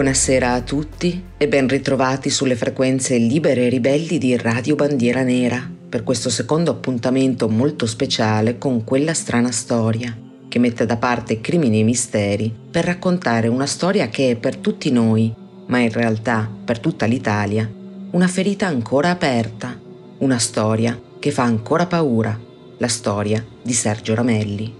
Buonasera 0.00 0.54
a 0.54 0.62
tutti 0.62 1.22
e 1.36 1.46
ben 1.46 1.68
ritrovati 1.68 2.30
sulle 2.30 2.56
frequenze 2.56 3.18
libere 3.18 3.66
e 3.66 3.68
ribelli 3.68 4.16
di 4.16 4.34
Radio 4.34 4.74
Bandiera 4.74 5.22
Nera 5.22 5.70
per 5.90 6.04
questo 6.04 6.30
secondo 6.30 6.70
appuntamento 6.70 7.50
molto 7.50 7.84
speciale 7.84 8.56
con 8.56 8.82
quella 8.82 9.12
strana 9.12 9.50
storia 9.50 10.16
che 10.48 10.58
mette 10.58 10.86
da 10.86 10.96
parte 10.96 11.42
crimini 11.42 11.80
e 11.80 11.84
misteri 11.84 12.50
per 12.70 12.86
raccontare 12.86 13.48
una 13.48 13.66
storia 13.66 14.08
che 14.08 14.30
è 14.30 14.36
per 14.36 14.56
tutti 14.56 14.90
noi, 14.90 15.34
ma 15.66 15.80
in 15.80 15.92
realtà 15.92 16.50
per 16.64 16.78
tutta 16.78 17.04
l'Italia, 17.04 17.70
una 18.12 18.26
ferita 18.26 18.68
ancora 18.68 19.10
aperta, 19.10 19.78
una 20.20 20.38
storia 20.38 20.98
che 21.18 21.30
fa 21.30 21.42
ancora 21.42 21.84
paura, 21.84 22.40
la 22.78 22.88
storia 22.88 23.44
di 23.62 23.74
Sergio 23.74 24.14
Ramelli. 24.14 24.79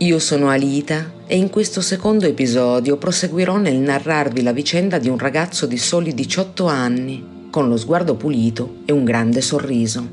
Io 0.00 0.18
sono 0.18 0.50
Alita 0.50 1.10
e 1.26 1.38
in 1.38 1.48
questo 1.48 1.80
secondo 1.80 2.26
episodio 2.26 2.98
proseguirò 2.98 3.56
nel 3.56 3.76
narrarvi 3.76 4.42
la 4.42 4.52
vicenda 4.52 4.98
di 4.98 5.08
un 5.08 5.16
ragazzo 5.16 5.64
di 5.64 5.78
soli 5.78 6.12
18 6.12 6.66
anni, 6.66 7.48
con 7.50 7.66
lo 7.70 7.78
sguardo 7.78 8.14
pulito 8.14 8.80
e 8.84 8.92
un 8.92 9.04
grande 9.04 9.40
sorriso. 9.40 10.06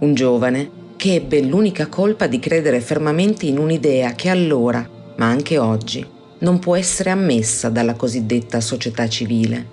Un 0.00 0.14
giovane 0.14 0.70
che 0.96 1.14
ebbe 1.14 1.42
l'unica 1.42 1.86
colpa 1.86 2.26
di 2.26 2.40
credere 2.40 2.80
fermamente 2.80 3.46
in 3.46 3.58
un'idea 3.58 4.14
che 4.14 4.28
allora, 4.28 4.84
ma 5.14 5.26
anche 5.26 5.58
oggi, 5.58 6.04
non 6.40 6.58
può 6.58 6.74
essere 6.74 7.10
ammessa 7.10 7.68
dalla 7.68 7.94
cosiddetta 7.94 8.60
società 8.60 9.08
civile. 9.08 9.64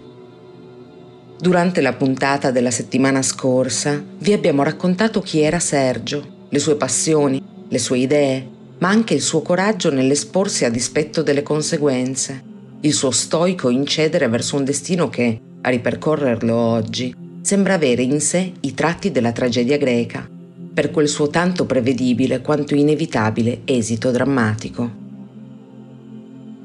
Durante 1.40 1.82
la 1.82 1.94
puntata 1.94 2.52
della 2.52 2.70
settimana 2.70 3.24
scorsa 3.24 4.00
vi 4.20 4.34
abbiamo 4.34 4.62
raccontato 4.62 5.20
chi 5.22 5.40
era 5.40 5.58
Sergio, 5.58 6.46
le 6.48 6.60
sue 6.60 6.76
passioni, 6.76 7.42
le 7.68 7.80
sue 7.80 7.98
idee, 7.98 8.58
ma 8.80 8.90
anche 8.90 9.14
il 9.14 9.22
suo 9.22 9.42
coraggio 9.42 9.92
nell'esporsi 9.92 10.66
a 10.66 10.70
dispetto 10.70 11.22
delle 11.22 11.44
conseguenze, 11.44 12.44
il 12.82 12.94
suo 12.94 13.12
stoico 13.12 13.70
incedere 13.70 14.28
verso 14.28 14.56
un 14.56 14.64
destino 14.64 15.10
che, 15.10 15.40
a 15.62 15.70
ripercorrerlo 15.70 16.56
oggi, 16.56 17.14
sembra 17.42 17.74
avere 17.74 18.04
in 18.04 18.22
sé 18.22 18.54
i 18.62 18.74
tratti 18.74 19.12
della 19.12 19.32
tragedia 19.32 19.78
greca, 19.78 20.28
per 20.74 20.92
quel 20.92 21.10
suo 21.10 21.28
tanto 21.28 21.66
prevedibile 21.66 22.42
quanto 22.42 22.76
inevitabile 22.76 23.62
esito 23.66 24.12
drammatico. 24.12 24.98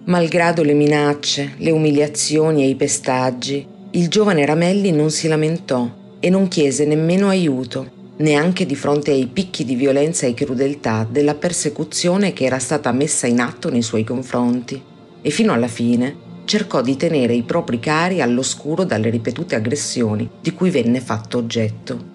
Malgrado 0.05 0.63
le 0.63 0.75
minacce, 0.75 1.55
le 1.57 1.71
umiliazioni 1.71 2.63
e 2.63 2.69
i 2.69 2.77
pestaggi, 2.77 3.67
il 3.93 4.09
giovane 4.09 4.45
Ramelli 4.45 4.93
non 4.93 5.11
si 5.11 5.27
lamentò 5.27 5.91
e 6.21 6.31
non 6.31 6.47
chiese 6.47 6.85
nemmeno 6.85 7.29
aiuto, 7.29 7.94
neanche 8.17 8.65
di 8.65 8.77
fronte 8.77 9.11
ai 9.11 9.27
picchi 9.27 9.65
di 9.65 9.75
violenza 9.75 10.27
e 10.27 10.35
crudeltà 10.35 11.07
della 11.09 11.35
persecuzione 11.35 12.33
che 12.33 12.45
era 12.45 12.59
stata 12.59 12.93
messa 12.93 13.27
in 13.27 13.41
atto 13.41 13.71
nei 13.71 13.83
suoi 13.83 14.05
confronti 14.05 14.81
e 15.21 15.31
fino 15.31 15.53
alla 15.53 15.67
fine 15.67 16.23
cercò 16.45 16.81
di 16.81 16.97
tenere 16.97 17.35
i 17.35 17.43
propri 17.43 17.81
cari 17.81 18.21
all'oscuro 18.21 18.85
dalle 18.85 19.11
ripetute 19.11 19.55
aggressioni 19.55 20.29
di 20.41 20.53
cui 20.53 20.71
venne 20.71 21.01
fatto 21.01 21.39
oggetto. 21.39 22.13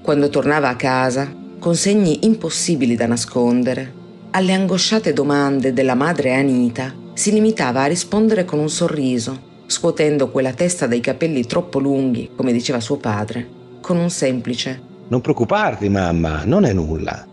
Quando 0.00 0.30
tornava 0.30 0.68
a 0.68 0.76
casa, 0.76 1.30
con 1.58 1.74
segni 1.74 2.24
impossibili 2.24 2.94
da 2.94 3.06
nascondere, 3.06 3.92
alle 4.30 4.52
angosciate 4.52 5.12
domande 5.12 5.72
della 5.72 5.94
madre 5.94 6.34
Anita 6.34 6.94
si 7.12 7.32
limitava 7.32 7.82
a 7.82 7.86
rispondere 7.86 8.44
con 8.44 8.60
un 8.60 8.70
sorriso, 8.70 9.46
scuotendo 9.66 10.30
quella 10.30 10.52
testa 10.52 10.86
dai 10.86 11.00
capelli 11.00 11.44
troppo 11.44 11.78
lunghi, 11.80 12.30
come 12.36 12.52
diceva 12.52 12.80
suo 12.80 12.96
padre, 12.96 13.57
con 13.88 13.96
un 13.96 14.10
semplice 14.10 14.78
Non 15.08 15.22
preoccuparti, 15.22 15.88
mamma, 15.88 16.44
non 16.44 16.66
è 16.66 16.74
nulla. 16.74 17.26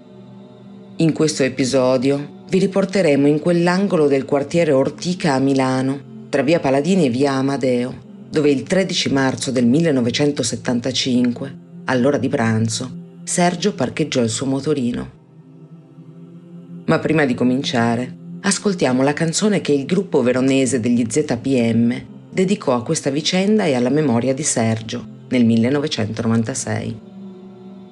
In 0.96 1.12
questo 1.12 1.44
episodio 1.44 2.44
vi 2.48 2.60
riporteremo 2.60 3.28
in 3.28 3.42
quell'angolo 3.42 4.08
del 4.08 4.24
quartiere 4.24 4.72
Ortica 4.72 5.34
a 5.34 5.40
Milano, 5.40 6.28
tra 6.30 6.44
via 6.44 6.62
Paladini 6.62 7.08
e 7.08 7.10
via 7.10 7.34
Amadeo, 7.34 7.94
dove 8.30 8.52
il 8.52 8.64
13 8.64 9.12
marzo 9.12 9.52
del 9.52 9.66
1975, 9.66 11.58
all'ora 11.86 12.18
di 12.18 12.30
pranzo, 12.30 12.90
Sergio 13.26 13.74
parcheggiò 13.74 14.22
il 14.22 14.30
suo 14.30 14.46
motorino. 14.46 15.10
Ma 16.86 17.00
prima 17.00 17.26
di 17.26 17.34
cominciare, 17.34 18.16
ascoltiamo 18.40 19.04
la 19.04 19.12
canzone 19.12 19.60
che 19.60 19.74
il 19.74 19.86
gruppo 19.86 20.22
veronese 20.22 20.80
degli 20.80 21.06
ZPM 21.06 22.02
dedicò 22.32 22.76
a 22.76 22.84
questa 22.84 23.10
vicenda 23.10 23.66
e 23.66 23.74
alla 23.74 23.90
memoria 23.90 24.34
di 24.34 24.44
Sergio, 24.44 25.15
nel 25.36 25.44
1996. 25.44 27.00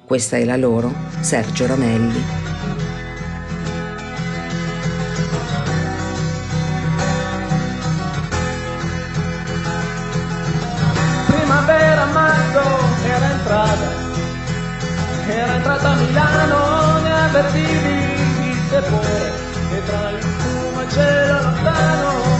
Questa 0.06 0.38
è 0.38 0.44
la 0.44 0.56
loro 0.56 0.92
Sergio 1.20 1.66
Ramelli. 1.66 2.42
Era 13.06 13.30
entrata, 13.30 13.90
era 15.28 15.54
entrata 15.54 15.90
a 15.90 15.94
Milano, 15.96 17.00
ne 17.00 17.12
avvertivi 17.12 18.50
il 18.50 18.68
tepore, 18.70 19.32
e 19.70 19.82
tra 19.84 20.10
il 20.10 20.22
fumo 20.22 20.88
cielo 20.88 21.42
lontano, 21.42 22.33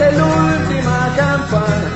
Finalmente 0.00 0.16
l'ultima 0.16 1.10
campana. 1.14 1.90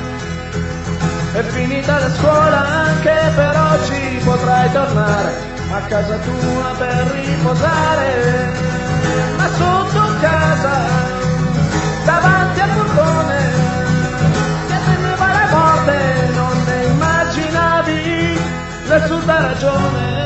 È 1.32 1.42
finita 1.42 1.98
la 1.98 2.10
scuola 2.10 2.68
anche 2.68 3.32
per 3.34 3.56
oggi 3.56 4.20
potrai 4.22 4.72
tornare 4.72 5.32
a 5.72 5.80
casa 5.88 6.16
tua 6.18 6.74
per 6.76 7.06
riposare. 7.12 8.52
Ma 9.36 9.48
sotto 9.48 10.02
casa, 10.20 10.80
davanti 12.04 12.60
al 12.60 12.68
portone, 12.70 13.38
che 14.68 14.76
temeva 14.84 15.26
la 15.26 15.46
morte, 15.50 16.30
non 16.34 16.64
ne 16.66 16.84
immaginavi 16.84 18.40
nessuta 18.86 19.40
ragione. 19.40 20.22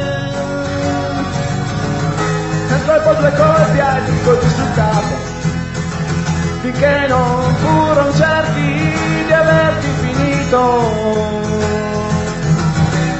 Un 2.70 2.84
colpo, 2.84 3.14
due 3.14 3.32
colpi, 3.34 3.78
altri 3.78 4.22
colpi 4.24 4.48
sul 4.48 4.74
capo, 6.68 6.72
finché 6.72 7.06
non 7.08 7.54
furono 7.56 8.12
certi 8.14 8.94
di 9.26 9.32
averti 9.32 9.88
finito. 10.00 10.60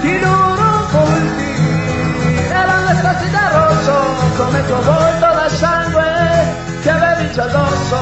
Ti 0.00 0.21
loro 0.21 0.87
colpi 0.91 2.37
erano 2.50 2.87
le 2.89 2.95
stati 2.99 3.31
da 3.31 3.50
rosso, 3.50 3.93
come 4.37 4.67
tuo 4.67 4.83
volto 4.83 5.27
da 5.35 5.49
sangue 5.49 6.05
che 6.83 6.91
avevi 6.91 7.33
già 7.33 7.45
addosso. 7.45 7.97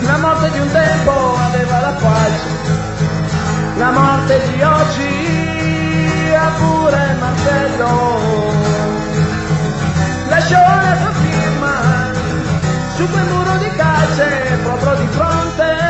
La 0.00 0.16
morte 0.18 0.50
di 0.50 0.58
un 0.58 0.70
tempo 0.72 1.36
aveva 1.36 1.80
la 1.80 1.94
falce 1.96 2.80
la 3.78 3.90
morte 3.90 4.40
di 4.52 4.62
oggi 4.62 6.34
ha 6.34 6.50
pure 6.58 7.08
il 7.10 7.18
martello. 7.18 8.20
Lasciò 10.28 10.58
la 10.58 10.96
firma 10.96 11.21
su 13.02 13.08
quel 13.10 13.24
muro 13.24 13.56
di 13.58 13.70
calce 13.76 14.58
proprio 14.62 14.94
di 14.94 15.06
fronte 15.08 15.81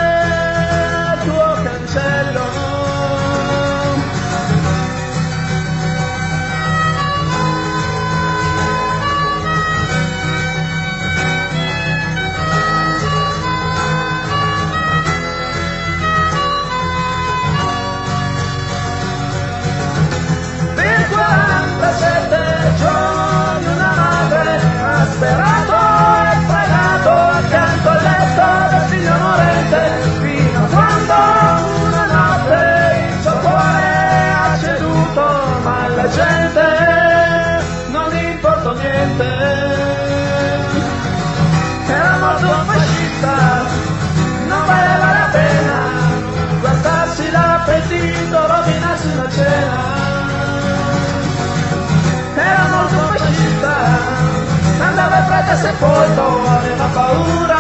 era 55.52 55.60
sepolto, 55.60 56.49
aveva 56.49 56.84
paura 56.94 57.58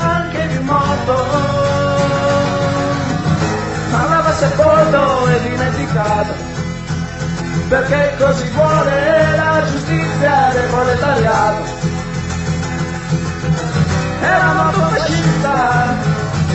anche 0.00 0.48
di 0.48 0.58
morto, 0.60 1.26
ma 3.90 4.08
l'aveva 4.08 4.32
sepolto 4.32 5.28
e 5.28 5.40
dimenticato, 5.42 6.32
perché 7.68 8.14
così 8.18 8.48
vuole 8.48 9.36
la 9.36 9.62
giustizia 9.66 10.50
del 10.52 10.70
proletariato. 10.70 11.64
Era 14.22 14.52
molto 14.54 14.80
fascista, 14.80 15.96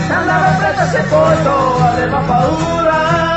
andava 0.10 0.48
in 0.48 0.58
fretta 0.58 0.88
sepolto, 0.88 1.84
aveva 1.84 2.18
paura 2.18 3.33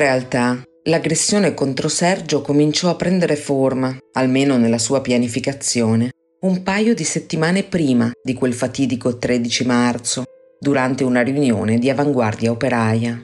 realtà, 0.00 0.62
l'aggressione 0.84 1.52
contro 1.52 1.88
Sergio 1.88 2.40
cominciò 2.40 2.88
a 2.88 2.96
prendere 2.96 3.36
forma, 3.36 3.94
almeno 4.14 4.56
nella 4.56 4.78
sua 4.78 5.02
pianificazione, 5.02 6.10
un 6.40 6.62
paio 6.62 6.94
di 6.94 7.04
settimane 7.04 7.64
prima 7.64 8.10
di 8.22 8.32
quel 8.32 8.54
fatidico 8.54 9.18
13 9.18 9.66
marzo, 9.66 10.24
durante 10.58 11.04
una 11.04 11.20
riunione 11.20 11.78
di 11.78 11.90
avanguardia 11.90 12.50
operaia. 12.50 13.22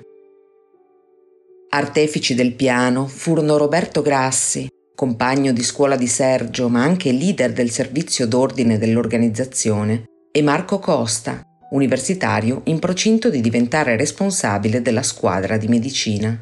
Artefici 1.70 2.34
del 2.34 2.52
piano 2.52 3.06
furono 3.06 3.56
Roberto 3.56 4.02
Grassi, 4.02 4.68
compagno 4.94 5.52
di 5.52 5.62
scuola 5.62 5.96
di 5.96 6.06
Sergio 6.06 6.68
ma 6.68 6.82
anche 6.82 7.10
leader 7.10 7.52
del 7.52 7.70
servizio 7.70 8.26
d'ordine 8.26 8.76
dell'organizzazione, 8.76 10.04
e 10.30 10.42
Marco 10.42 10.78
Costa, 10.78 11.40
universitario 11.70 12.60
in 12.64 12.78
procinto 12.78 13.30
di 13.30 13.40
diventare 13.40 13.96
responsabile 13.96 14.82
della 14.82 15.02
squadra 15.02 15.56
di 15.56 15.68
medicina. 15.68 16.38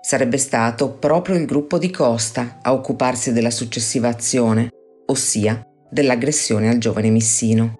Sarebbe 0.00 0.38
stato 0.38 0.90
proprio 0.92 1.36
il 1.36 1.44
gruppo 1.44 1.78
di 1.78 1.90
Costa 1.90 2.58
a 2.62 2.72
occuparsi 2.72 3.32
della 3.32 3.50
successiva 3.50 4.08
azione, 4.08 4.70
ossia 5.06 5.62
dell'aggressione 5.90 6.68
al 6.68 6.78
giovane 6.78 7.10
Missino. 7.10 7.74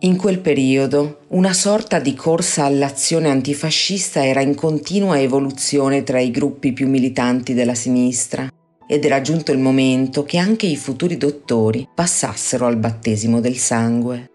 In 0.00 0.16
quel 0.16 0.40
periodo 0.40 1.20
una 1.28 1.52
sorta 1.52 1.98
di 1.98 2.14
corsa 2.14 2.64
all'azione 2.64 3.28
antifascista 3.28 4.24
era 4.24 4.40
in 4.40 4.54
continua 4.54 5.18
evoluzione 5.18 6.02
tra 6.02 6.20
i 6.20 6.30
gruppi 6.30 6.72
più 6.72 6.88
militanti 6.88 7.54
della 7.54 7.74
sinistra 7.74 8.48
ed 8.86 9.04
era 9.04 9.20
giunto 9.20 9.52
il 9.52 9.58
momento 9.58 10.22
che 10.24 10.38
anche 10.38 10.66
i 10.66 10.76
futuri 10.76 11.16
dottori 11.16 11.88
passassero 11.94 12.66
al 12.66 12.76
battesimo 12.76 13.40
del 13.40 13.56
sangue. 13.56 14.30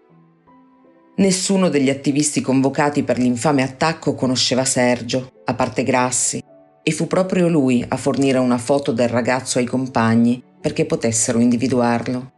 Nessuno 1.16 1.68
degli 1.68 1.90
attivisti 1.90 2.40
convocati 2.40 3.02
per 3.02 3.18
l'infame 3.18 3.62
attacco 3.62 4.14
conosceva 4.14 4.64
Sergio, 4.64 5.42
a 5.44 5.54
parte 5.54 5.84
Grassi, 5.84 6.42
e 6.82 6.90
fu 6.90 7.06
proprio 7.06 7.48
lui 7.48 7.84
a 7.86 7.96
fornire 7.96 8.38
una 8.38 8.58
foto 8.58 8.92
del 8.92 9.08
ragazzo 9.08 9.58
ai 9.58 9.66
compagni 9.66 10.42
perché 10.60 10.84
potessero 10.84 11.38
individuarlo. 11.38 12.32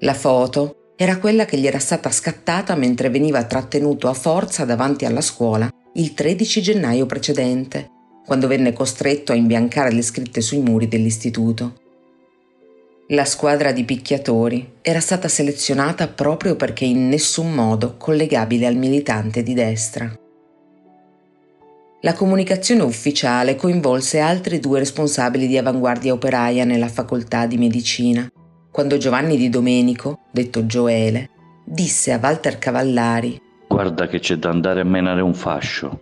La 0.00 0.14
foto 0.14 0.92
era 0.96 1.18
quella 1.18 1.44
che 1.44 1.58
gli 1.58 1.66
era 1.66 1.78
stata 1.78 2.10
scattata 2.10 2.74
mentre 2.74 3.10
veniva 3.10 3.44
trattenuto 3.44 4.08
a 4.08 4.14
forza 4.14 4.64
davanti 4.64 5.04
alla 5.04 5.20
scuola 5.20 5.68
il 5.94 6.14
13 6.14 6.62
gennaio 6.62 7.06
precedente, 7.06 7.90
quando 8.24 8.46
venne 8.46 8.72
costretto 8.72 9.32
a 9.32 9.36
imbiancare 9.36 9.92
le 9.92 10.02
scritte 10.02 10.40
sui 10.40 10.58
muri 10.58 10.86
dell'istituto. 10.86 11.80
La 13.08 13.24
squadra 13.24 13.72
di 13.72 13.84
picchiatori 13.84 14.74
era 14.82 15.00
stata 15.00 15.28
selezionata 15.28 16.08
proprio 16.08 16.56
perché 16.56 16.84
in 16.84 17.08
nessun 17.08 17.52
modo 17.52 17.96
collegabile 17.96 18.66
al 18.66 18.76
militante 18.76 19.42
di 19.42 19.54
destra. 19.54 20.12
La 22.02 22.12
comunicazione 22.12 22.82
ufficiale 22.82 23.56
coinvolse 23.56 24.20
altri 24.20 24.60
due 24.60 24.78
responsabili 24.78 25.48
di 25.48 25.58
avanguardia 25.58 26.12
operaia 26.12 26.64
nella 26.64 26.86
facoltà 26.86 27.46
di 27.46 27.58
medicina, 27.58 28.30
quando 28.70 28.98
Giovanni 28.98 29.36
Di 29.36 29.48
Domenico, 29.48 30.20
detto 30.30 30.64
Gioele, 30.64 31.30
disse 31.64 32.12
a 32.12 32.20
Walter 32.22 32.56
Cavallari 32.56 33.40
Guarda 33.66 34.06
che 34.06 34.20
c'è 34.20 34.36
da 34.36 34.48
andare 34.48 34.82
a 34.82 34.84
menare 34.84 35.22
un 35.22 35.34
fascio. 35.34 36.00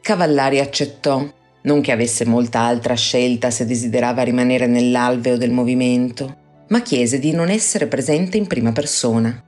Cavallari 0.00 0.60
accettò, 0.60 1.26
non 1.62 1.80
che 1.80 1.90
avesse 1.90 2.24
molta 2.24 2.60
altra 2.60 2.94
scelta 2.94 3.50
se 3.50 3.66
desiderava 3.66 4.22
rimanere 4.22 4.68
nell'alveo 4.68 5.36
del 5.36 5.50
movimento, 5.50 6.64
ma 6.68 6.82
chiese 6.82 7.18
di 7.18 7.32
non 7.32 7.48
essere 7.48 7.88
presente 7.88 8.36
in 8.36 8.46
prima 8.46 8.70
persona. 8.70 9.42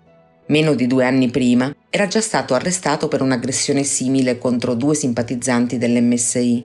Meno 0.51 0.75
di 0.75 0.89
due 0.89 1.05
anni 1.05 1.31
prima 1.31 1.73
era 1.89 2.09
già 2.09 2.21
stato 2.21 2.55
arrestato 2.55 3.07
per 3.07 3.23
un'aggressione 3.23 3.85
simile 3.85 4.37
contro 4.37 4.75
due 4.75 4.97
simpatizzanti 4.97 5.79
dell'MSI, 5.79 6.61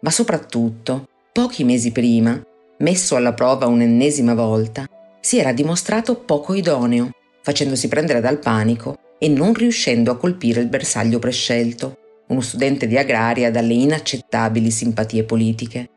ma 0.00 0.10
soprattutto, 0.10 1.06
pochi 1.32 1.62
mesi 1.62 1.92
prima, 1.92 2.42
messo 2.78 3.14
alla 3.14 3.34
prova 3.34 3.66
un'ennesima 3.66 4.32
volta, 4.32 4.86
si 5.20 5.38
era 5.38 5.52
dimostrato 5.52 6.16
poco 6.16 6.54
idoneo, 6.54 7.10
facendosi 7.42 7.88
prendere 7.88 8.20
dal 8.20 8.38
panico 8.38 8.96
e 9.18 9.28
non 9.28 9.52
riuscendo 9.52 10.10
a 10.10 10.16
colpire 10.16 10.62
il 10.62 10.68
bersaglio 10.68 11.18
prescelto, 11.18 11.98
uno 12.28 12.40
studente 12.40 12.86
di 12.86 12.96
agraria 12.96 13.50
dalle 13.50 13.74
inaccettabili 13.74 14.70
simpatie 14.70 15.24
politiche. 15.24 15.90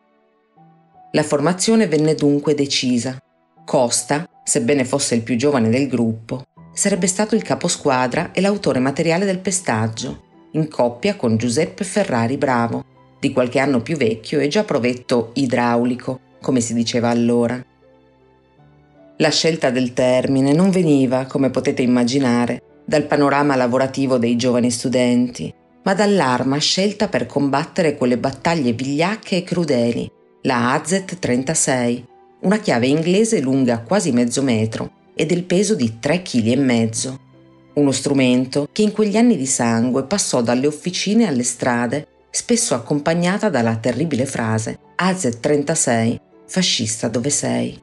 La 1.13 1.23
formazione 1.23 1.87
venne 1.87 2.15
dunque 2.15 2.53
decisa. 2.53 3.17
Costa, 3.63 4.27
sebbene 4.43 4.83
fosse 4.83 5.15
il 5.15 5.21
più 5.21 5.37
giovane 5.37 5.69
del 5.69 5.87
gruppo, 5.87 6.43
sarebbe 6.73 7.07
stato 7.07 7.35
il 7.35 7.41
caposquadra 7.41 8.31
e 8.31 8.41
l'autore 8.41 8.79
materiale 8.79 9.25
del 9.25 9.39
pestaggio, 9.39 10.27
in 10.51 10.67
coppia 10.67 11.15
con 11.15 11.37
Giuseppe 11.37 11.83
Ferrari 11.83 12.37
Bravo, 12.37 12.83
di 13.19 13.33
qualche 13.33 13.59
anno 13.59 13.81
più 13.81 13.97
vecchio 13.97 14.39
e 14.39 14.47
già 14.47 14.63
provetto 14.63 15.31
idraulico, 15.33 16.19
come 16.41 16.61
si 16.61 16.73
diceva 16.73 17.09
allora. 17.09 17.63
La 19.17 19.29
scelta 19.29 19.69
del 19.69 19.93
termine 19.93 20.53
non 20.53 20.69
veniva, 20.69 21.25
come 21.25 21.49
potete 21.49 21.81
immaginare, 21.81 22.61
dal 22.85 23.03
panorama 23.03 23.55
lavorativo 23.55 24.17
dei 24.17 24.37
giovani 24.37 24.71
studenti, 24.71 25.53
ma 25.83 25.93
dall'arma 25.93 26.57
scelta 26.57 27.09
per 27.09 27.25
combattere 27.25 27.97
quelle 27.97 28.17
battaglie 28.17 28.71
vigliacche 28.71 29.37
e 29.37 29.43
crudeli, 29.43 30.09
la 30.43 30.73
AZ-36, 30.73 32.03
una 32.41 32.57
chiave 32.59 32.87
inglese 32.87 33.41
lunga 33.41 33.81
quasi 33.81 34.13
mezzo 34.13 34.41
metro 34.41 34.97
e 35.19 35.25
del 35.25 35.43
peso 35.43 35.75
di 35.75 35.97
3,5 36.01 36.21
kg. 36.23 37.19
Uno 37.73 37.91
strumento 37.91 38.69
che 38.71 38.83
in 38.83 38.93
quegli 38.93 39.17
anni 39.17 39.35
di 39.35 39.45
sangue 39.45 40.05
passò 40.05 40.41
dalle 40.41 40.65
officine 40.65 41.27
alle 41.27 41.43
strade, 41.43 42.07
spesso 42.29 42.73
accompagnata 42.73 43.49
dalla 43.49 43.75
terribile 43.75 44.25
frase 44.25 44.79
AZ-36, 44.95 46.15
fascista 46.45 47.09
dove 47.09 47.29
sei. 47.29 47.77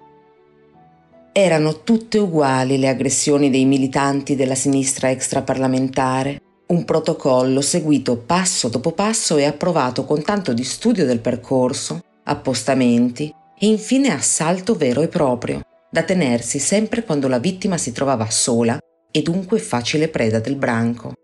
Erano 1.30 1.82
tutte 1.82 2.16
uguali 2.16 2.78
le 2.78 2.88
aggressioni 2.88 3.50
dei 3.50 3.66
militanti 3.66 4.34
della 4.34 4.54
sinistra 4.54 5.10
extraparlamentare, 5.10 6.40
un 6.68 6.86
protocollo 6.86 7.60
seguito 7.60 8.16
passo 8.16 8.68
dopo 8.68 8.92
passo 8.92 9.36
e 9.36 9.44
approvato 9.44 10.06
con 10.06 10.22
tanto 10.22 10.54
di 10.54 10.64
studio 10.64 11.04
del 11.04 11.20
percorso, 11.20 12.02
appostamenti 12.24 13.30
e 13.58 13.66
infine 13.66 14.10
assalto 14.10 14.74
vero 14.74 15.02
e 15.02 15.08
proprio, 15.08 15.60
da 15.96 16.02
tenersi 16.02 16.58
sempre 16.58 17.04
quando 17.04 17.26
la 17.26 17.38
vittima 17.38 17.78
si 17.78 17.90
trovava 17.90 18.28
sola 18.28 18.78
e 19.10 19.22
dunque 19.22 19.58
facile 19.58 20.08
preda 20.08 20.40
del 20.40 20.56
branco. 20.56 21.14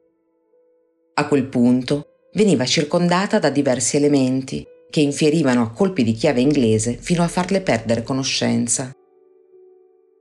A 1.12 1.28
quel 1.28 1.44
punto 1.44 2.06
veniva 2.32 2.64
circondata 2.64 3.38
da 3.38 3.50
diversi 3.50 3.98
elementi 3.98 4.66
che 4.88 5.00
infierivano 5.00 5.60
a 5.60 5.72
colpi 5.72 6.02
di 6.02 6.14
chiave 6.14 6.40
inglese 6.40 6.96
fino 6.98 7.22
a 7.22 7.28
farle 7.28 7.60
perdere 7.60 8.02
conoscenza. 8.02 8.90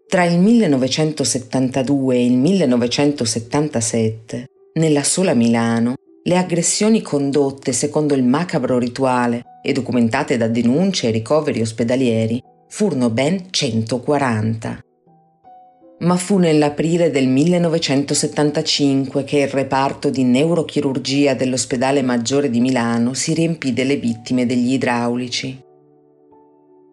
Tra 0.05 0.25
il 0.25 0.37
1972 0.37 2.15
e 2.15 2.25
il 2.25 2.35
1977, 2.35 4.47
nella 4.73 5.03
sola 5.03 5.33
Milano, 5.33 5.93
le 6.23 6.37
aggressioni 6.37 7.01
condotte 7.01 7.71
secondo 7.71 8.15
il 8.15 8.25
macabro 8.25 8.77
rituale 8.77 9.43
e 9.63 9.71
documentate 9.71 10.35
da 10.35 10.49
denunce 10.49 11.07
e 11.07 11.11
ricoveri 11.11 11.61
ospedalieri 11.61 12.50
furono 12.71 13.09
ben 13.09 13.47
140. 13.51 14.79
ma 15.99 16.15
fu 16.15 16.37
nell'aprile 16.37 17.11
del 17.11 17.27
1975 17.27 19.23
che 19.23 19.41
il 19.41 19.49
reparto 19.49 20.09
di 20.09 20.23
neurochirurgia 20.23 21.35
dell'ospedale 21.35 22.01
maggiore 22.01 22.49
di 22.49 22.59
Milano 22.59 23.13
si 23.13 23.35
riempì 23.35 23.71
delle 23.71 23.97
vittime 23.97 24.47
degli 24.47 24.71
idraulici. 24.71 25.61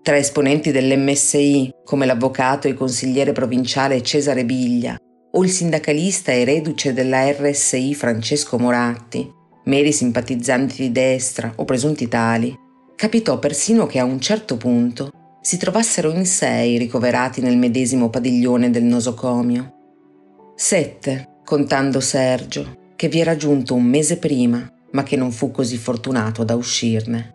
Tra 0.02 0.16
esponenti 0.16 0.72
dell'MSI, 0.72 1.70
come 1.84 2.04
l'avvocato 2.04 2.68
e 2.68 2.74
consigliere 2.74 3.32
provinciale 3.32 4.02
Cesare 4.02 4.44
Biglia, 4.44 4.94
o 5.30 5.42
il 5.42 5.48
sindacalista 5.48 6.32
e 6.32 6.44
reduce 6.44 6.92
della 6.92 7.30
RSI 7.30 7.94
Francesco 7.94 8.58
Moratti, 8.58 9.26
meri 9.64 9.92
simpatizzanti 9.92 10.82
di 10.82 10.92
destra 10.92 11.50
o 11.56 11.64
presunti 11.64 12.08
tali, 12.08 12.54
capitò 12.94 13.38
persino 13.38 13.86
che 13.86 13.98
a 14.00 14.04
un 14.04 14.20
certo 14.20 14.58
punto 14.58 15.12
si 15.48 15.56
trovassero 15.56 16.12
in 16.12 16.26
sei 16.26 16.76
ricoverati 16.76 17.40
nel 17.40 17.56
medesimo 17.56 18.10
padiglione 18.10 18.68
del 18.68 18.82
nosocomio. 18.82 19.72
Sette, 20.54 21.38
contando 21.42 22.00
Sergio, 22.00 22.92
che 22.96 23.08
vi 23.08 23.20
era 23.20 23.34
giunto 23.34 23.72
un 23.72 23.84
mese 23.84 24.18
prima, 24.18 24.70
ma 24.90 25.02
che 25.04 25.16
non 25.16 25.32
fu 25.32 25.50
così 25.50 25.78
fortunato 25.78 26.44
da 26.44 26.54
uscirne. 26.54 27.32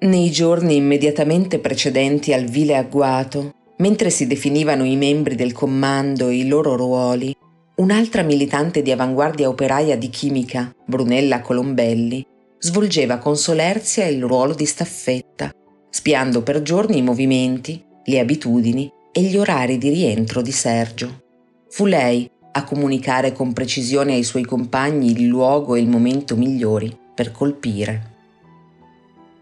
Nei 0.00 0.30
giorni 0.30 0.76
immediatamente 0.76 1.60
precedenti 1.60 2.34
al 2.34 2.44
vile 2.44 2.76
agguato, 2.76 3.54
mentre 3.78 4.10
si 4.10 4.26
definivano 4.26 4.84
i 4.84 4.96
membri 4.96 5.34
del 5.34 5.52
comando 5.52 6.28
e 6.28 6.34
i 6.34 6.46
loro 6.46 6.76
ruoli, 6.76 7.34
un'altra 7.76 8.20
militante 8.20 8.82
di 8.82 8.92
avanguardia 8.92 9.48
operaia 9.48 9.96
di 9.96 10.10
chimica, 10.10 10.70
Brunella 10.84 11.40
Colombelli, 11.40 12.22
svolgeva 12.58 13.16
con 13.16 13.38
solerzia 13.38 14.04
il 14.04 14.22
ruolo 14.22 14.52
di 14.52 14.66
staffetta 14.66 15.55
spiando 15.96 16.42
per 16.42 16.60
giorni 16.60 16.98
i 16.98 17.02
movimenti, 17.02 17.82
le 18.04 18.18
abitudini 18.18 18.92
e 19.10 19.22
gli 19.22 19.38
orari 19.38 19.78
di 19.78 19.88
rientro 19.88 20.42
di 20.42 20.52
Sergio. 20.52 21.22
Fu 21.70 21.86
lei 21.86 22.30
a 22.52 22.64
comunicare 22.64 23.32
con 23.32 23.54
precisione 23.54 24.12
ai 24.12 24.22
suoi 24.22 24.44
compagni 24.44 25.12
il 25.12 25.24
luogo 25.24 25.74
e 25.74 25.80
il 25.80 25.88
momento 25.88 26.36
migliori 26.36 26.94
per 27.14 27.32
colpire. 27.32 28.10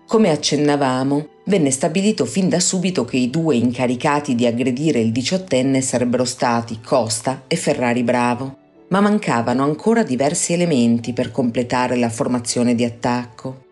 Come 0.06 0.30
accennavamo, 0.30 1.28
venne 1.46 1.72
stabilito 1.72 2.24
fin 2.24 2.48
da 2.48 2.60
subito 2.60 3.04
che 3.04 3.16
i 3.16 3.30
due 3.30 3.56
incaricati 3.56 4.36
di 4.36 4.46
aggredire 4.46 5.00
il 5.00 5.10
diciottenne 5.10 5.80
sarebbero 5.80 6.24
stati 6.24 6.78
Costa 6.80 7.42
e 7.48 7.56
Ferrari 7.56 8.04
Bravo, 8.04 8.58
ma 8.90 9.00
mancavano 9.00 9.64
ancora 9.64 10.04
diversi 10.04 10.52
elementi 10.52 11.12
per 11.12 11.32
completare 11.32 11.96
la 11.96 12.10
formazione 12.10 12.76
di 12.76 12.84
attacco. 12.84 13.63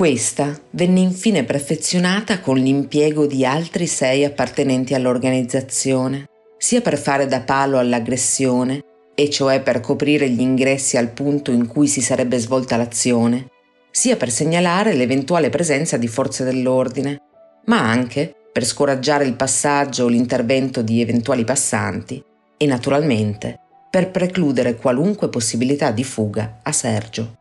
Questa 0.00 0.58
venne 0.70 1.00
infine 1.00 1.44
perfezionata 1.44 2.40
con 2.40 2.56
l'impiego 2.56 3.26
di 3.26 3.44
altri 3.44 3.86
sei 3.86 4.24
appartenenti 4.24 4.94
all'organizzazione, 4.94 6.24
sia 6.56 6.80
per 6.80 6.96
fare 6.96 7.26
da 7.26 7.42
palo 7.42 7.76
all'aggressione, 7.76 8.82
e 9.14 9.28
cioè 9.28 9.60
per 9.60 9.80
coprire 9.80 10.30
gli 10.30 10.40
ingressi 10.40 10.96
al 10.96 11.10
punto 11.10 11.50
in 11.50 11.66
cui 11.66 11.86
si 11.86 12.00
sarebbe 12.00 12.38
svolta 12.38 12.78
l'azione, 12.78 13.48
sia 13.90 14.16
per 14.16 14.30
segnalare 14.30 14.94
l'eventuale 14.94 15.50
presenza 15.50 15.98
di 15.98 16.08
forze 16.08 16.44
dell'ordine, 16.44 17.18
ma 17.66 17.86
anche 17.86 18.34
per 18.50 18.64
scoraggiare 18.64 19.26
il 19.26 19.36
passaggio 19.36 20.04
o 20.04 20.08
l'intervento 20.08 20.80
di 20.80 21.02
eventuali 21.02 21.44
passanti 21.44 22.24
e 22.56 22.64
naturalmente 22.64 23.58
per 23.90 24.10
precludere 24.10 24.76
qualunque 24.76 25.28
possibilità 25.28 25.90
di 25.90 26.04
fuga 26.04 26.60
a 26.62 26.72
Sergio. 26.72 27.39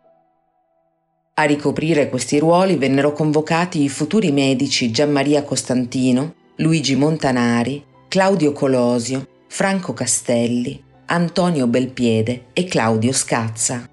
A 1.40 1.44
ricoprire 1.44 2.10
questi 2.10 2.38
ruoli 2.38 2.76
vennero 2.76 3.14
convocati 3.14 3.82
i 3.82 3.88
futuri 3.88 4.34
medici 4.34 4.92
Gianmaria 4.92 5.42
Costantino, 5.44 6.34
Luigi 6.58 6.98
Montanari, 6.98 7.82
Claudio 8.10 8.52
Colosio, 8.52 9.26
Franco 9.48 9.94
Castelli, 9.94 10.84
Antonio 11.06 11.66
Belpiede 11.68 12.48
e 12.52 12.66
Claudio 12.66 13.14
Scazza. 13.14 13.90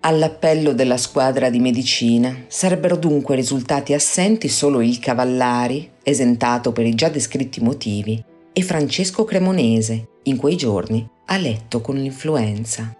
All'appello 0.00 0.74
della 0.74 0.98
squadra 0.98 1.48
di 1.48 1.58
medicina 1.58 2.44
sarebbero 2.48 2.96
dunque 2.96 3.34
risultati 3.34 3.94
assenti 3.94 4.48
solo 4.48 4.82
il 4.82 4.98
Cavallari, 4.98 5.90
esentato 6.02 6.70
per 6.70 6.84
i 6.84 6.94
già 6.94 7.08
descritti 7.08 7.62
motivi, 7.62 8.22
e 8.52 8.60
Francesco 8.60 9.24
Cremonese, 9.24 10.08
in 10.24 10.36
quei 10.36 10.56
giorni 10.56 11.08
a 11.24 11.38
letto 11.38 11.80
con 11.80 11.96
l'influenza. 11.96 12.94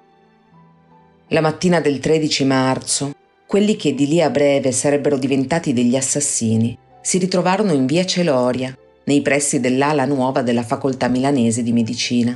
La 1.28 1.42
mattina 1.42 1.80
del 1.80 1.98
13 1.98 2.44
marzo, 2.44 3.15
quelli 3.46 3.76
che 3.76 3.94
di 3.94 4.08
lì 4.08 4.20
a 4.20 4.30
breve 4.30 4.72
sarebbero 4.72 5.16
diventati 5.16 5.72
degli 5.72 5.96
assassini 5.96 6.76
si 7.00 7.18
ritrovarono 7.18 7.72
in 7.72 7.86
via 7.86 8.04
Celoria, 8.04 8.76
nei 9.04 9.22
pressi 9.22 9.60
dell'ala 9.60 10.04
nuova 10.04 10.42
della 10.42 10.64
facoltà 10.64 11.06
milanese 11.06 11.62
di 11.62 11.72
medicina. 11.72 12.34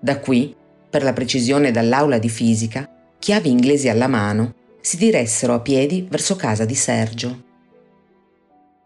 Da 0.00 0.20
qui, 0.20 0.54
per 0.88 1.02
la 1.02 1.12
precisione 1.12 1.72
dall'aula 1.72 2.18
di 2.18 2.28
fisica, 2.28 2.88
chiavi 3.18 3.50
inglesi 3.50 3.88
alla 3.88 4.06
mano, 4.06 4.54
si 4.80 4.96
diressero 4.96 5.54
a 5.54 5.60
piedi 5.60 6.06
verso 6.08 6.36
casa 6.36 6.64
di 6.64 6.76
Sergio. 6.76 7.46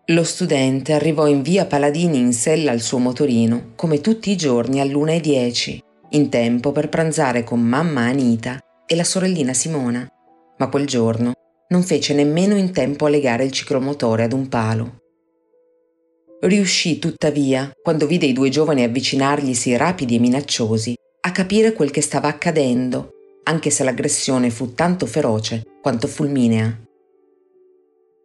Lo 0.07 0.25
studente 0.25 0.95
arrivò 0.95 1.27
in 1.27 1.43
via 1.43 1.67
Paladini 1.67 2.19
in 2.19 2.33
sella 2.33 2.71
al 2.71 2.81
suo 2.81 2.97
motorino, 2.97 3.73
come 3.77 4.01
tutti 4.01 4.31
i 4.31 4.37
giorni 4.37 4.81
all'una 4.81 5.13
e 5.13 5.21
dieci, 5.21 5.83
in 6.13 6.31
tempo 6.31 6.73
per 6.73 6.89
pranzare 6.89 7.45
con 7.45 7.61
mamma 7.61 8.07
Anita 8.07 8.59
e 8.87 8.97
la 8.97 9.05
sorellina 9.05 9.53
Simona. 9.53 10.07
Ma 10.57 10.69
quel 10.69 10.87
giorno 10.87 11.33
non 11.73 11.83
fece 11.83 12.13
nemmeno 12.13 12.55
in 12.55 12.71
tempo 12.71 13.07
a 13.07 13.09
legare 13.09 13.45
il 13.45 13.51
ciclomotore 13.51 14.25
ad 14.25 14.35
un 14.35 14.47
palo. 14.49 15.01
Riuscì 16.43 16.99
tuttavia, 16.99 17.73
quando 17.83 18.07
vide 18.07 18.27
i 18.27 18.35
due 18.35 18.51
giovani 18.51 18.85
avvicinarglisi 18.85 19.75
rapidi 19.77 20.17
e 20.17 20.19
minacciosi, 20.19 20.95
a 21.23 21.33
capire 21.33 21.73
quel 21.73 21.91
che 21.91 22.03
stava 22.03 22.29
accadendo, 22.29 23.11
anche 23.45 23.71
se 23.71 23.85
l'aggressione 23.85 24.51
fu 24.51 24.75
tanto 24.75 25.07
feroce 25.07 25.63
quanto 25.81 26.07
fulminea. 26.09 26.79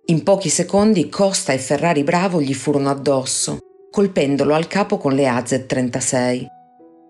In 0.09 0.23
pochi 0.23 0.49
secondi 0.49 1.07
Costa 1.07 1.53
e 1.53 1.57
Ferrari 1.57 2.03
Bravo 2.03 2.41
gli 2.41 2.53
furono 2.53 2.89
addosso, 2.89 3.59
colpendolo 3.89 4.55
al 4.55 4.67
capo 4.67 4.97
con 4.97 5.13
le 5.13 5.27
AZ-36. 5.27 6.45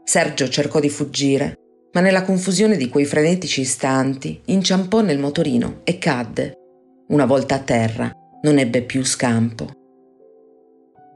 Sergio 0.03 0.49
cercò 0.49 0.79
di 0.79 0.89
fuggire, 0.89 1.55
ma 1.93 2.01
nella 2.01 2.23
confusione 2.23 2.77
di 2.77 2.89
quei 2.89 3.05
frenetici 3.05 3.61
istanti 3.61 4.41
inciampò 4.45 5.01
nel 5.01 5.19
motorino 5.19 5.81
e 5.83 5.97
cadde. 5.97 6.53
Una 7.07 7.25
volta 7.25 7.55
a 7.55 7.59
terra, 7.59 8.11
non 8.41 8.57
ebbe 8.57 8.81
più 8.81 9.03
scampo. 9.03 9.69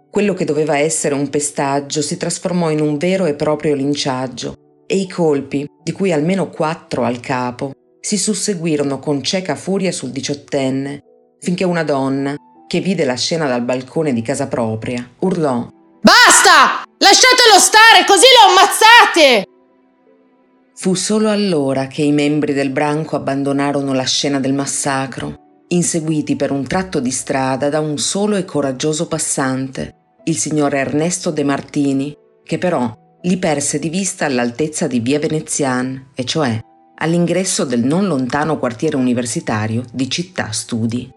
Quello 0.09 0.33
che 0.33 0.45
doveva 0.45 0.77
essere 0.77 1.15
un 1.15 1.29
pestaggio 1.29 2.01
si 2.01 2.17
trasformò 2.17 2.69
in 2.69 2.81
un 2.81 2.97
vero 2.97 3.25
e 3.25 3.33
proprio 3.33 3.75
linciaggio 3.75 4.83
e 4.85 4.97
i 4.97 5.07
colpi, 5.07 5.65
di 5.83 5.91
cui 5.91 6.11
almeno 6.11 6.49
quattro 6.49 7.03
al 7.03 7.19
capo, 7.19 7.71
si 8.01 8.17
susseguirono 8.17 8.99
con 8.99 9.23
cieca 9.23 9.55
furia 9.55 9.91
sul 9.91 10.09
diciottenne, 10.09 10.99
finché 11.39 11.63
una 11.63 11.83
donna, 11.83 12.35
che 12.67 12.79
vide 12.79 13.05
la 13.05 13.15
scena 13.15 13.47
dal 13.47 13.63
balcone 13.63 14.11
di 14.11 14.21
casa 14.21 14.47
propria, 14.47 15.07
urlò 15.19 15.67
Basta! 16.01 16.83
Lasciatelo 16.97 17.59
stare, 17.59 18.05
così 18.05 18.25
lo 18.39 18.49
ammazzate! 18.49 19.50
Fu 20.81 20.95
solo 20.95 21.29
allora 21.29 21.85
che 21.85 22.01
i 22.01 22.11
membri 22.11 22.53
del 22.53 22.71
branco 22.71 23.15
abbandonarono 23.15 23.93
la 23.93 24.01
scena 24.01 24.39
del 24.39 24.55
massacro, 24.55 25.65
inseguiti 25.67 26.35
per 26.35 26.49
un 26.49 26.65
tratto 26.65 26.99
di 26.99 27.11
strada 27.11 27.69
da 27.69 27.79
un 27.79 27.99
solo 27.99 28.35
e 28.35 28.45
coraggioso 28.45 29.07
passante, 29.07 29.93
il 30.23 30.35
signor 30.35 30.73
Ernesto 30.73 31.29
De 31.29 31.43
Martini, 31.43 32.17
che 32.43 32.57
però 32.57 32.91
li 33.21 33.37
perse 33.37 33.77
di 33.77 33.89
vista 33.89 34.25
all'altezza 34.25 34.87
di 34.87 34.99
via 35.01 35.19
Venezian, 35.19 36.07
e 36.15 36.25
cioè 36.25 36.59
all'ingresso 36.95 37.63
del 37.63 37.83
non 37.83 38.07
lontano 38.07 38.57
quartiere 38.57 38.95
universitario 38.95 39.83
di 39.93 40.09
Città 40.09 40.51
Studi. 40.51 41.07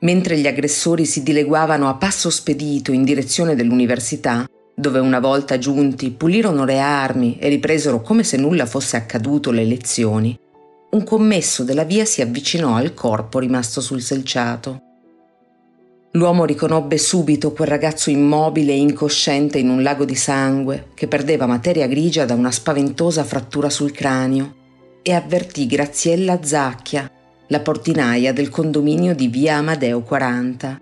Mentre 0.00 0.36
gli 0.36 0.48
aggressori 0.48 1.04
si 1.04 1.22
dileguavano 1.22 1.88
a 1.88 1.94
passo 1.94 2.30
spedito 2.30 2.90
in 2.90 3.04
direzione 3.04 3.54
dell'università, 3.54 4.44
dove 4.78 4.98
una 4.98 5.20
volta 5.20 5.56
giunti 5.56 6.10
pulirono 6.10 6.66
le 6.66 6.78
armi 6.78 7.38
e 7.38 7.48
ripresero 7.48 8.02
come 8.02 8.22
se 8.22 8.36
nulla 8.36 8.66
fosse 8.66 8.98
accaduto 8.98 9.50
le 9.50 9.64
lezioni, 9.64 10.38
un 10.90 11.02
commesso 11.02 11.64
della 11.64 11.84
via 11.84 12.04
si 12.04 12.20
avvicinò 12.20 12.76
al 12.76 12.92
corpo 12.92 13.38
rimasto 13.38 13.80
sul 13.80 14.02
selciato. 14.02 14.82
L'uomo 16.12 16.44
riconobbe 16.44 16.98
subito 16.98 17.52
quel 17.52 17.68
ragazzo 17.68 18.10
immobile 18.10 18.72
e 18.72 18.78
incosciente 18.78 19.58
in 19.58 19.70
un 19.70 19.82
lago 19.82 20.04
di 20.04 20.14
sangue 20.14 20.88
che 20.94 21.08
perdeva 21.08 21.46
materia 21.46 21.86
grigia 21.86 22.24
da 22.24 22.34
una 22.34 22.50
spaventosa 22.50 23.24
frattura 23.24 23.70
sul 23.70 23.92
cranio 23.92 24.54
e 25.02 25.12
avvertì 25.12 25.66
Graziella 25.66 26.42
Zacchia, 26.42 27.10
la 27.48 27.60
portinaia 27.60 28.32
del 28.32 28.50
condominio 28.50 29.14
di 29.14 29.28
via 29.28 29.56
Amadeo 29.56 30.02
40. 30.02 30.80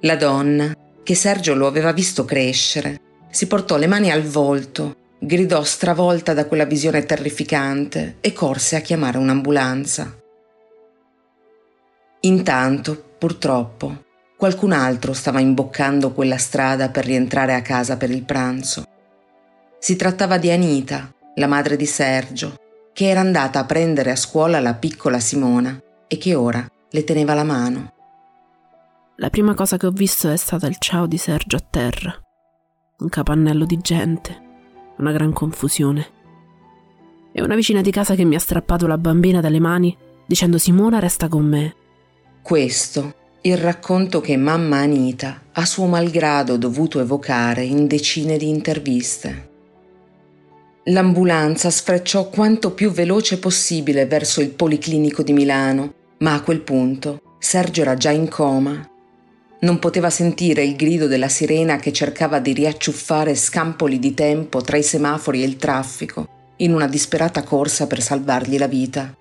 La 0.00 0.16
donna, 0.16 0.72
che 1.06 1.14
Sergio 1.14 1.54
lo 1.54 1.68
aveva 1.68 1.92
visto 1.92 2.24
crescere. 2.24 3.00
Si 3.30 3.46
portò 3.46 3.76
le 3.76 3.86
mani 3.86 4.10
al 4.10 4.24
volto, 4.24 4.96
gridò 5.20 5.62
stravolta 5.62 6.34
da 6.34 6.46
quella 6.46 6.64
visione 6.64 7.04
terrificante 7.04 8.16
e 8.20 8.32
corse 8.32 8.74
a 8.74 8.80
chiamare 8.80 9.16
un'ambulanza. 9.16 10.18
Intanto, 12.22 13.14
purtroppo, 13.18 14.02
Qualcun 14.36 14.72
altro 14.72 15.14
stava 15.14 15.40
imboccando 15.40 16.12
quella 16.12 16.36
strada 16.36 16.90
per 16.90 17.06
rientrare 17.06 17.54
a 17.54 17.62
casa 17.62 17.96
per 17.96 18.10
il 18.10 18.22
pranzo. 18.22 18.84
Si 19.78 19.96
trattava 19.96 20.36
di 20.36 20.50
Anita, 20.50 21.10
la 21.36 21.46
madre 21.46 21.76
di 21.76 21.86
Sergio, 21.86 22.54
che 22.92 23.08
era 23.08 23.20
andata 23.20 23.60
a 23.60 23.64
prendere 23.64 24.10
a 24.10 24.16
scuola 24.16 24.60
la 24.60 24.74
piccola 24.74 25.20
Simona 25.20 25.80
e 26.06 26.18
che 26.18 26.34
ora 26.34 26.66
le 26.90 27.04
teneva 27.04 27.32
la 27.32 27.44
mano. 27.44 27.94
La 29.18 29.30
prima 29.30 29.54
cosa 29.54 29.78
che 29.78 29.86
ho 29.86 29.90
visto 29.90 30.30
è 30.30 30.36
stata 30.36 30.66
il 30.66 30.76
ciao 30.78 31.06
di 31.06 31.16
Sergio 31.16 31.56
a 31.56 31.64
terra. 31.70 32.14
Un 32.98 33.08
capannello 33.08 33.64
di 33.64 33.78
gente, 33.78 34.38
una 34.98 35.10
gran 35.10 35.32
confusione. 35.32 36.06
E 37.32 37.40
una 37.40 37.54
vicina 37.54 37.80
di 37.80 37.90
casa 37.90 38.14
che 38.14 38.24
mi 38.24 38.34
ha 38.34 38.38
strappato 38.38 38.86
la 38.86 38.98
bambina 38.98 39.40
dalle 39.40 39.58
mani 39.58 39.96
dicendo 40.26 40.58
Simona 40.58 40.98
resta 40.98 41.28
con 41.28 41.46
me. 41.46 41.74
Questo 42.42 43.14
il 43.40 43.56
racconto 43.56 44.20
che 44.20 44.36
mamma 44.36 44.80
Anita 44.80 45.44
a 45.52 45.64
suo 45.64 45.86
malgrado 45.86 46.58
dovuto 46.58 47.00
evocare 47.00 47.64
in 47.64 47.86
decine 47.86 48.36
di 48.36 48.50
interviste. 48.50 49.50
L'ambulanza 50.84 51.70
sfrecciò 51.70 52.28
quanto 52.28 52.72
più 52.72 52.90
veloce 52.90 53.38
possibile 53.38 54.04
verso 54.04 54.42
il 54.42 54.50
Policlinico 54.50 55.22
di 55.22 55.32
Milano, 55.32 55.94
ma 56.18 56.34
a 56.34 56.42
quel 56.42 56.60
punto 56.60 57.36
Sergio 57.38 57.80
era 57.80 57.94
già 57.94 58.10
in 58.10 58.28
coma. 58.28 58.90
Non 59.58 59.78
poteva 59.78 60.10
sentire 60.10 60.62
il 60.62 60.76
grido 60.76 61.06
della 61.06 61.28
sirena 61.28 61.76
che 61.76 61.92
cercava 61.92 62.40
di 62.40 62.52
riacciuffare 62.52 63.34
scampoli 63.34 63.98
di 63.98 64.12
tempo 64.12 64.60
tra 64.60 64.76
i 64.76 64.82
semafori 64.82 65.42
e 65.42 65.46
il 65.46 65.56
traffico, 65.56 66.28
in 66.58 66.74
una 66.74 66.86
disperata 66.86 67.42
corsa 67.42 67.86
per 67.86 68.02
salvargli 68.02 68.58
la 68.58 68.66
vita. 68.66 69.14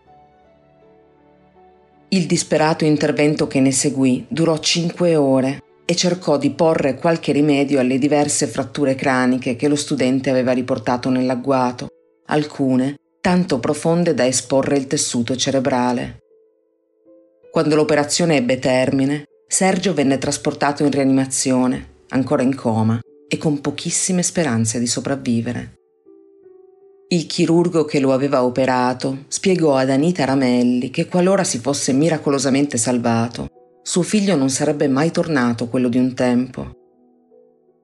Il 2.10 2.26
disperato 2.26 2.86
intervento 2.86 3.48
che 3.48 3.60
ne 3.60 3.72
seguì 3.72 4.26
durò 4.28 4.58
cinque 4.60 5.16
ore 5.16 5.62
e 5.86 5.96
cercò 5.96 6.38
di 6.38 6.52
porre 6.52 6.96
qualche 6.96 7.32
rimedio 7.32 7.80
alle 7.80 7.98
diverse 7.98 8.48
fratture 8.48 8.96
craniche 8.96 9.56
che 9.56 9.68
lo 9.68 9.76
studente 9.76 10.30
aveva 10.30 10.52
riportato 10.52 11.10
nell'agguato, 11.10 11.88
alcune 12.28 12.96
tanto 13.22 13.60
profonde 13.60 14.14
da 14.14 14.26
esporre 14.26 14.78
il 14.78 14.88
tessuto 14.88 15.36
cerebrale. 15.36 16.20
Quando 17.52 17.76
l'operazione 17.76 18.36
ebbe 18.36 18.60
termine, 18.60 19.26
Sergio 19.48 19.94
venne 19.94 20.18
trasportato 20.18 20.84
in 20.84 20.92
rianimazione, 20.92 22.04
ancora 22.10 22.42
in 22.42 22.56
coma 22.56 23.00
e 23.28 23.38
con 23.38 23.62
pochissime 23.62 24.24
speranze 24.24 24.80
di 24.80 24.88
sopravvivere. 24.88 25.74
Il 27.10 27.28
chirurgo 27.28 27.86
che 27.86 28.00
lo 28.00 28.12
aveva 28.12 28.44
operato 28.44 29.26
spiegò 29.28 29.76
ad 29.78 29.92
Anita 29.92 30.26
Ramelli 30.26 30.90
che 30.90 31.08
qualora 31.08 31.44
si 31.44 31.60
fosse 31.60 31.94
miracolosamente 31.94 32.78
salvato, 32.78 33.48
suo 33.84 34.02
figlio 34.02 34.36
non 34.36 34.50
sarebbe 34.50 34.88
mai 34.88 35.12
tornato 35.12 35.68
quello 35.68 35.90
di 35.90 36.00
un 36.00 36.16
tempo. 36.16 36.72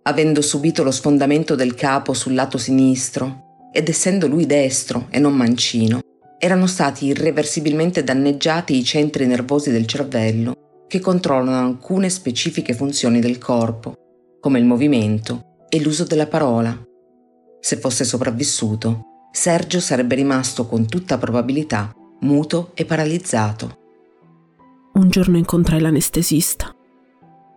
Avendo 0.04 0.42
subito 0.42 0.82
lo 0.82 0.92
sfondamento 0.92 1.54
del 1.54 1.76
capo 1.76 2.14
sul 2.14 2.34
lato 2.34 2.58
sinistro, 2.58 3.70
ed 3.72 3.88
essendo 3.88 4.28
lui 4.28 4.48
destro 4.48 5.06
e 5.12 5.20
non 5.20 5.36
mancino, 5.36 6.00
erano 6.40 6.66
stati 6.66 7.06
irreversibilmente 7.06 8.04
danneggiati 8.04 8.76
i 8.76 8.84
centri 8.84 9.28
nervosi 9.28 9.72
del 9.72 9.86
cervello 9.86 10.70
che 10.92 11.00
controllano 11.00 11.66
alcune 11.68 12.10
specifiche 12.10 12.74
funzioni 12.74 13.22
del 13.22 13.38
corpo, 13.38 13.94
come 14.42 14.60
il 14.60 14.66
movimento 14.66 15.64
e 15.70 15.80
l'uso 15.80 16.04
della 16.04 16.28
parola. 16.28 16.78
Se 17.62 17.78
fosse 17.78 18.04
sopravvissuto, 18.04 19.04
Sergio 19.32 19.80
sarebbe 19.80 20.16
rimasto 20.16 20.66
con 20.66 20.86
tutta 20.88 21.18
probabilità 21.18 21.96
muto 22.24 22.72
e 22.74 22.84
paralizzato. 22.84 23.78
Un 24.96 25.10
giorno 25.10 25.38
incontrai 25.38 25.80
l'anestesista 25.80 26.76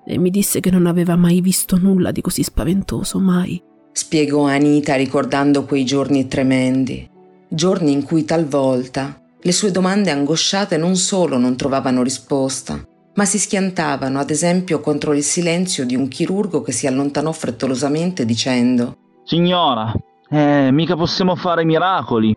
e 0.07 0.17
mi 0.17 0.31
disse 0.31 0.61
che 0.61 0.71
non 0.71 0.87
aveva 0.87 1.17
mai 1.17 1.41
visto 1.41 1.77
nulla 1.77 2.13
di 2.13 2.21
così 2.21 2.45
spaventoso, 2.45 3.19
mai. 3.19 3.61
Spiegò 3.91 4.47
Anita 4.47 4.95
ricordando 4.95 5.65
quei 5.65 5.85
giorni 5.85 6.29
tremendi, 6.29 7.11
giorni 7.49 7.91
in 7.91 8.05
cui 8.05 8.25
talvolta 8.25 9.21
le 9.41 9.53
sue 9.53 9.73
domande 9.73 10.13
angosciate 10.13 10.77
non 10.77 10.95
solo 10.95 11.37
non 11.37 11.57
trovavano 11.57 12.05
risposta, 12.05 12.81
ma 13.15 13.25
si 13.25 13.39
schiantavano, 13.39 14.19
ad 14.19 14.31
esempio, 14.31 14.81
contro 14.81 15.15
il 15.15 15.23
silenzio 15.23 15.87
di 15.87 15.95
un 15.95 16.09
chirurgo 16.09 16.63
che 16.63 16.73
si 16.73 16.87
allontanò 16.87 17.31
frettolosamente 17.33 18.25
dicendo 18.25 18.97
Signora, 19.25 19.93
eh, 20.29 20.71
mica 20.73 20.97
possiamo 20.97 21.37
fare 21.37 21.65
miracoli. 21.65 22.37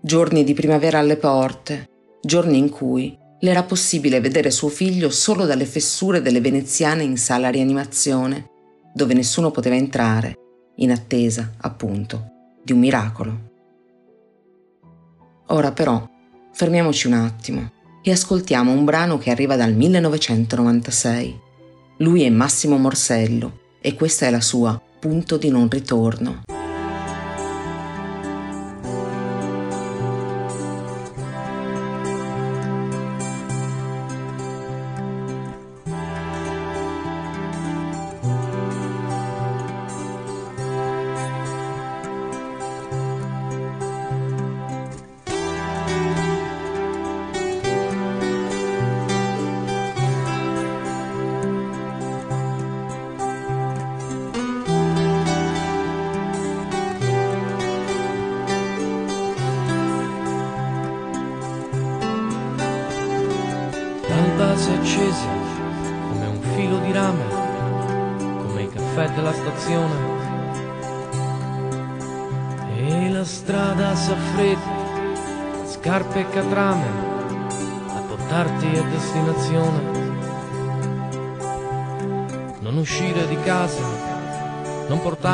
Giorni 0.00 0.44
di 0.44 0.52
primavera 0.52 0.98
alle 0.98 1.16
porte, 1.16 1.88
giorni 2.20 2.58
in 2.58 2.68
cui 2.68 3.16
le 3.40 3.50
era 3.50 3.62
possibile 3.64 4.20
vedere 4.20 4.50
suo 4.50 4.68
figlio 4.68 5.10
solo 5.10 5.46
dalle 5.46 5.64
fessure 5.64 6.20
delle 6.20 6.40
veneziane 6.40 7.02
in 7.02 7.16
sala 7.16 7.48
rianimazione, 7.48 8.50
dove 8.94 9.14
nessuno 9.14 9.50
poteva 9.50 9.74
entrare, 9.74 10.36
in 10.76 10.92
attesa, 10.92 11.54
appunto, 11.60 12.30
di 12.62 12.72
un 12.72 12.78
miracolo. 12.78 13.50
Ora 15.48 15.72
però, 15.72 16.08
fermiamoci 16.52 17.06
un 17.08 17.14
attimo 17.14 17.70
e 18.02 18.10
ascoltiamo 18.10 18.72
un 18.72 18.84
brano 18.84 19.18
che 19.18 19.30
arriva 19.30 19.56
dal 19.56 19.72
1996. 19.72 21.40
Lui 21.98 22.22
è 22.22 22.30
Massimo 22.30 22.76
Morsello 22.76 23.60
e 23.80 23.94
questa 23.94 24.26
è 24.26 24.30
la 24.30 24.40
sua 24.40 24.80
punto 24.98 25.36
di 25.36 25.50
non 25.50 25.68
ritorno. 25.68 26.42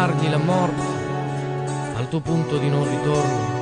Portargli 0.08 0.30
la 0.30 0.38
morte 0.38 0.82
al 1.96 2.08
tuo 2.08 2.20
punto 2.20 2.56
di 2.56 2.70
non 2.70 2.88
ritorno. 2.88 3.56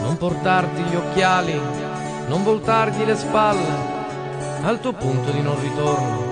Non 0.00 0.16
portarti 0.16 0.82
gli 0.82 0.94
occhiali 0.94 1.60
non 2.28 2.44
voltargli 2.44 3.04
le 3.04 3.16
spalle 3.16 3.90
al 4.62 4.80
tuo 4.80 4.92
punto 4.92 5.30
di 5.32 5.42
non 5.42 5.60
ritorno, 5.60 6.22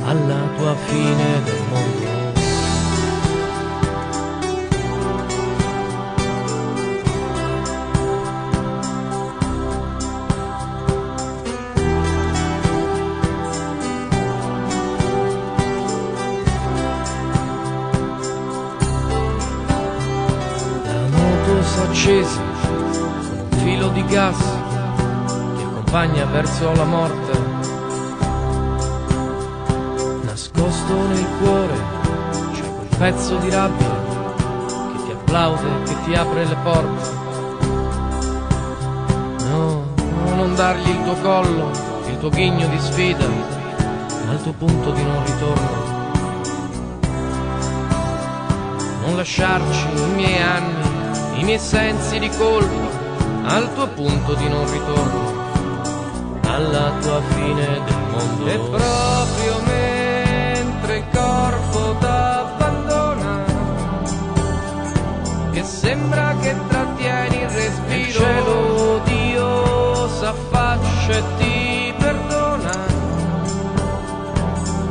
alla 0.00 0.48
tua 0.56 0.74
fine 0.74 1.42
del 1.44 1.62
mondo. 1.70 2.07
Accompagna 25.98 26.24
verso 26.26 26.72
la 26.74 26.84
morte. 26.84 27.32
Nascosto 30.22 30.94
nel 31.08 31.26
cuore 31.40 31.74
c'è 32.52 32.62
quel 32.62 32.98
pezzo 32.98 33.36
di 33.38 33.50
rabbia 33.50 33.86
che 34.92 35.04
ti 35.04 35.10
applaude, 35.10 35.82
che 35.84 35.94
ti 36.04 36.14
apre 36.14 36.44
le 36.44 36.56
porte. 36.62 37.10
No, 39.50 39.86
no, 39.96 40.34
non 40.36 40.54
dargli 40.54 40.88
il 40.88 41.02
tuo 41.02 41.14
collo, 41.14 41.70
il 42.06 42.18
tuo 42.18 42.28
ghigno 42.28 42.68
di 42.68 42.78
sfida 42.78 43.26
al 44.30 44.40
tuo 44.40 44.52
punto 44.52 44.92
di 44.92 45.02
non 45.02 45.24
ritorno. 45.24 45.86
Non 49.04 49.16
lasciarci 49.16 49.86
i 49.96 50.14
miei 50.14 50.40
anni, 50.40 51.40
i 51.40 51.44
miei 51.44 51.58
sensi 51.58 52.20
di 52.20 52.28
colpa 52.28 53.06
al 53.46 53.74
tuo 53.74 53.88
punto 53.88 54.34
di 54.34 54.48
non 54.48 54.70
ritorno, 54.70 55.37
alla 56.58 56.92
tua 57.00 57.20
fine 57.22 57.66
del 57.86 58.02
mondo. 58.10 58.46
E 58.46 58.58
proprio 58.58 59.54
mentre 59.66 60.96
il 60.96 61.04
corpo 61.12 61.96
t'abbandona, 62.00 63.44
che 65.52 65.62
sembra 65.62 66.34
che 66.40 66.56
trattieni 66.68 67.42
il 67.42 67.48
respiro, 67.48 68.00
il 68.00 68.12
cielo 68.12 69.00
Dio 69.04 70.08
s'affaccia 70.08 71.12
e 71.12 71.22
ti 71.38 71.94
perdona, 71.96 72.76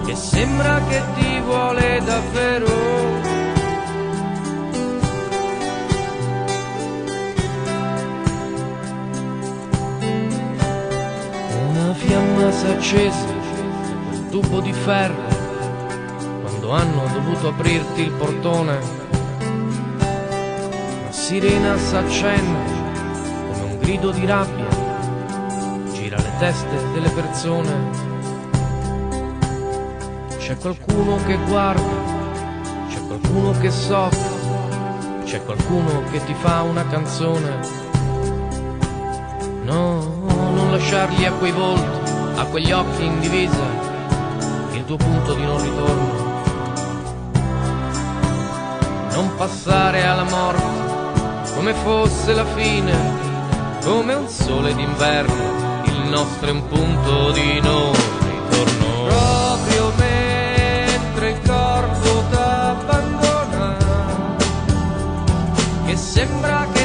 che 0.06 0.16
sembra 0.16 0.82
che 0.88 1.02
ti 1.16 1.40
vuole 1.42 2.02
davvero. 2.06 3.17
È 12.68 12.76
accesa 12.76 13.26
quel 14.10 14.30
tubo 14.30 14.60
di 14.60 14.74
ferro 14.74 15.36
quando 16.42 16.72
hanno 16.72 17.08
dovuto 17.14 17.50
aprirti 17.50 18.02
il 18.02 18.12
portone. 18.12 18.80
Una 21.02 21.12
sirena 21.12 21.78
s'accende 21.78 22.76
come 23.52 23.72
un 23.72 23.78
grido 23.80 24.12
di 24.12 24.26
rabbia, 24.26 24.68
gira 25.94 26.18
le 26.18 26.32
teste 26.40 26.92
delle 26.94 27.10
persone. 27.10 28.06
C'è 30.38 30.58
qualcuno 30.58 31.18
che 31.26 31.38
guarda, 31.48 32.16
c'è 32.90 33.00
qualcuno 33.06 33.52
che 33.60 33.72
soffre, 33.72 35.24
c'è 35.24 35.44
qualcuno 35.44 36.04
che 36.12 36.24
ti 36.24 36.34
fa 36.34 36.62
una 36.62 36.86
canzone. 36.88 37.86
No, 39.64 40.00
non 40.54 40.72
lasciargli 40.72 41.26
a 41.26 41.34
quei 41.34 41.52
volti, 41.52 41.97
a 42.38 42.46
quegli 42.46 42.72
occhi 42.72 43.04
in 43.04 43.20
divisa, 43.20 43.66
il 44.74 44.86
tuo 44.86 44.96
punto 44.96 45.34
di 45.34 45.44
non 45.44 45.60
ritorno. 45.60 46.26
Non 49.12 49.36
passare 49.36 50.06
alla 50.06 50.24
morte 50.24 51.56
come 51.56 51.74
fosse 51.74 52.34
la 52.34 52.46
fine, 52.46 52.96
come 53.84 54.14
un 54.14 54.28
sole 54.28 54.76
d'inverno, 54.76 55.82
il 55.86 56.10
nostro 56.10 56.50
è 56.50 56.52
un 56.52 56.68
punto 56.68 57.32
di 57.32 57.60
non 57.60 57.92
ritorno. 58.20 59.08
Proprio 59.08 59.92
mentre 59.98 61.30
il 61.32 61.42
corpo 61.42 62.24
t'abbandona, 62.30 63.78
che 65.88 65.96
sembra 65.96 66.68
che 66.72 66.77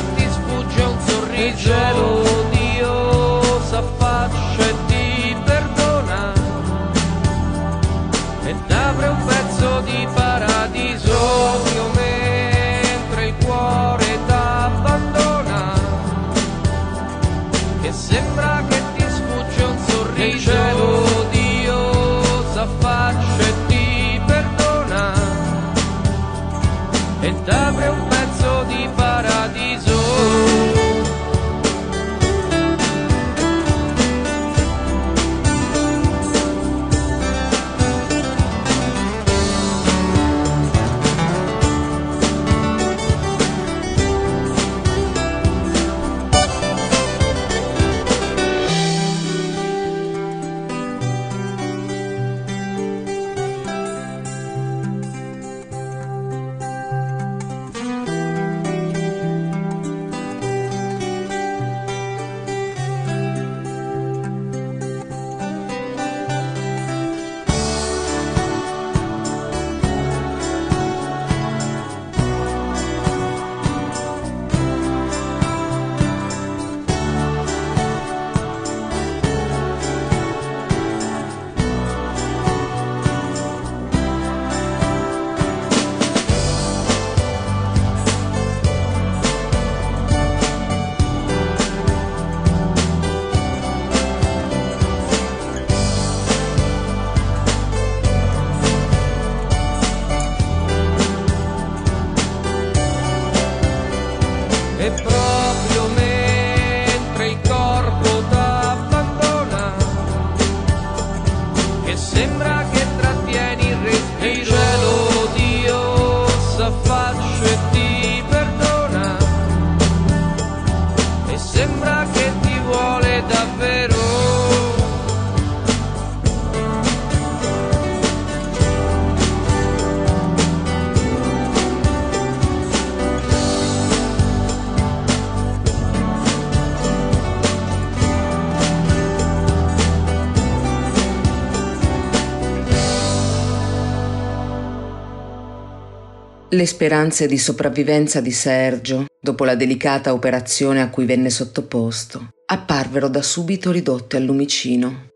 Le 146.62 146.68
speranze 146.68 147.26
di 147.26 147.38
sopravvivenza 147.38 148.20
di 148.20 148.30
Sergio, 148.30 149.06
dopo 149.20 149.44
la 149.44 149.56
delicata 149.56 150.12
operazione 150.12 150.80
a 150.80 150.90
cui 150.90 151.06
venne 151.06 151.28
sottoposto, 151.28 152.34
apparvero 152.46 153.08
da 153.08 153.20
subito 153.20 153.72
ridotte 153.72 154.16
al 154.16 154.22
lumicino. 154.22 155.08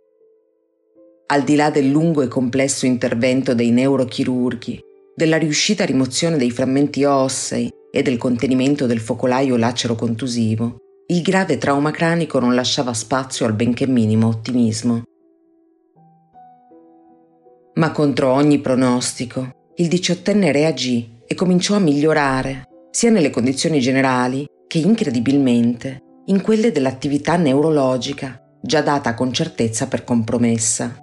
Al 1.26 1.44
di 1.44 1.54
là 1.54 1.70
del 1.70 1.88
lungo 1.88 2.22
e 2.22 2.26
complesso 2.26 2.84
intervento 2.84 3.54
dei 3.54 3.70
neurochirurghi, 3.70 4.80
della 5.14 5.38
riuscita 5.38 5.84
rimozione 5.84 6.36
dei 6.36 6.50
frammenti 6.50 7.04
ossei 7.04 7.70
e 7.92 8.02
del 8.02 8.18
contenimento 8.18 8.86
del 8.86 8.98
focolaio 8.98 9.56
lacero 9.56 9.94
contusivo, 9.94 10.78
il 11.06 11.22
grave 11.22 11.58
trauma 11.58 11.92
cranico 11.92 12.40
non 12.40 12.56
lasciava 12.56 12.92
spazio 12.92 13.46
al 13.46 13.54
benché 13.54 13.86
minimo 13.86 14.26
ottimismo. 14.26 15.04
Ma 17.74 17.92
contro 17.92 18.32
ogni 18.32 18.58
pronostico, 18.58 19.48
il 19.76 19.86
diciottenne 19.86 20.50
reagì 20.50 21.14
e 21.26 21.34
cominciò 21.34 21.74
a 21.74 21.80
migliorare, 21.80 22.68
sia 22.90 23.10
nelle 23.10 23.30
condizioni 23.30 23.80
generali 23.80 24.46
che 24.66 24.78
incredibilmente 24.78 26.00
in 26.26 26.40
quelle 26.40 26.72
dell'attività 26.72 27.36
neurologica, 27.36 28.40
già 28.60 28.80
data 28.80 29.14
con 29.14 29.32
certezza 29.32 29.86
per 29.86 30.04
compromessa. 30.04 30.96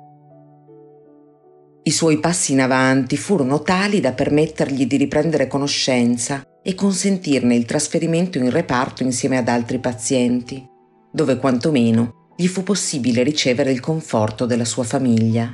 I 1.84 1.92
suoi 1.92 2.20
passi 2.20 2.54
in 2.54 2.62
avanti 2.62 3.18
furono 3.18 3.62
tali 3.62 4.00
da 4.00 4.14
permettergli 4.14 4.86
di 4.86 4.98
riprendere 4.98 5.48
conoscenza 5.48 6.44
e 6.62 6.76
consentirne 6.76 7.56
il 7.56 7.66
trasferimento 7.66 8.38
in 8.38 8.50
reparto 8.50 9.04
insieme 9.04 9.38
ad 9.38 9.50
altri 9.50 9.80
pazienti, 9.80 10.66
dove 11.12 11.38
quantomeno 11.38 12.32
gli 12.36 12.48
fu 12.48 12.64
possibile 12.64 13.22
ricevere 13.22 13.72
il 13.72 13.82
conforto 13.82 14.46
della 14.46 14.66
sua 14.66 14.84
famiglia. 14.84 15.54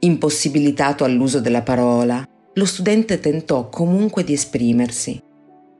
Impossibilitato 0.00 1.04
all'uso 1.04 1.40
della 1.40 1.62
parola, 1.62 2.26
lo 2.58 2.66
studente 2.66 3.20
tentò 3.20 3.70
comunque 3.70 4.24
di 4.24 4.34
esprimersi. 4.34 5.22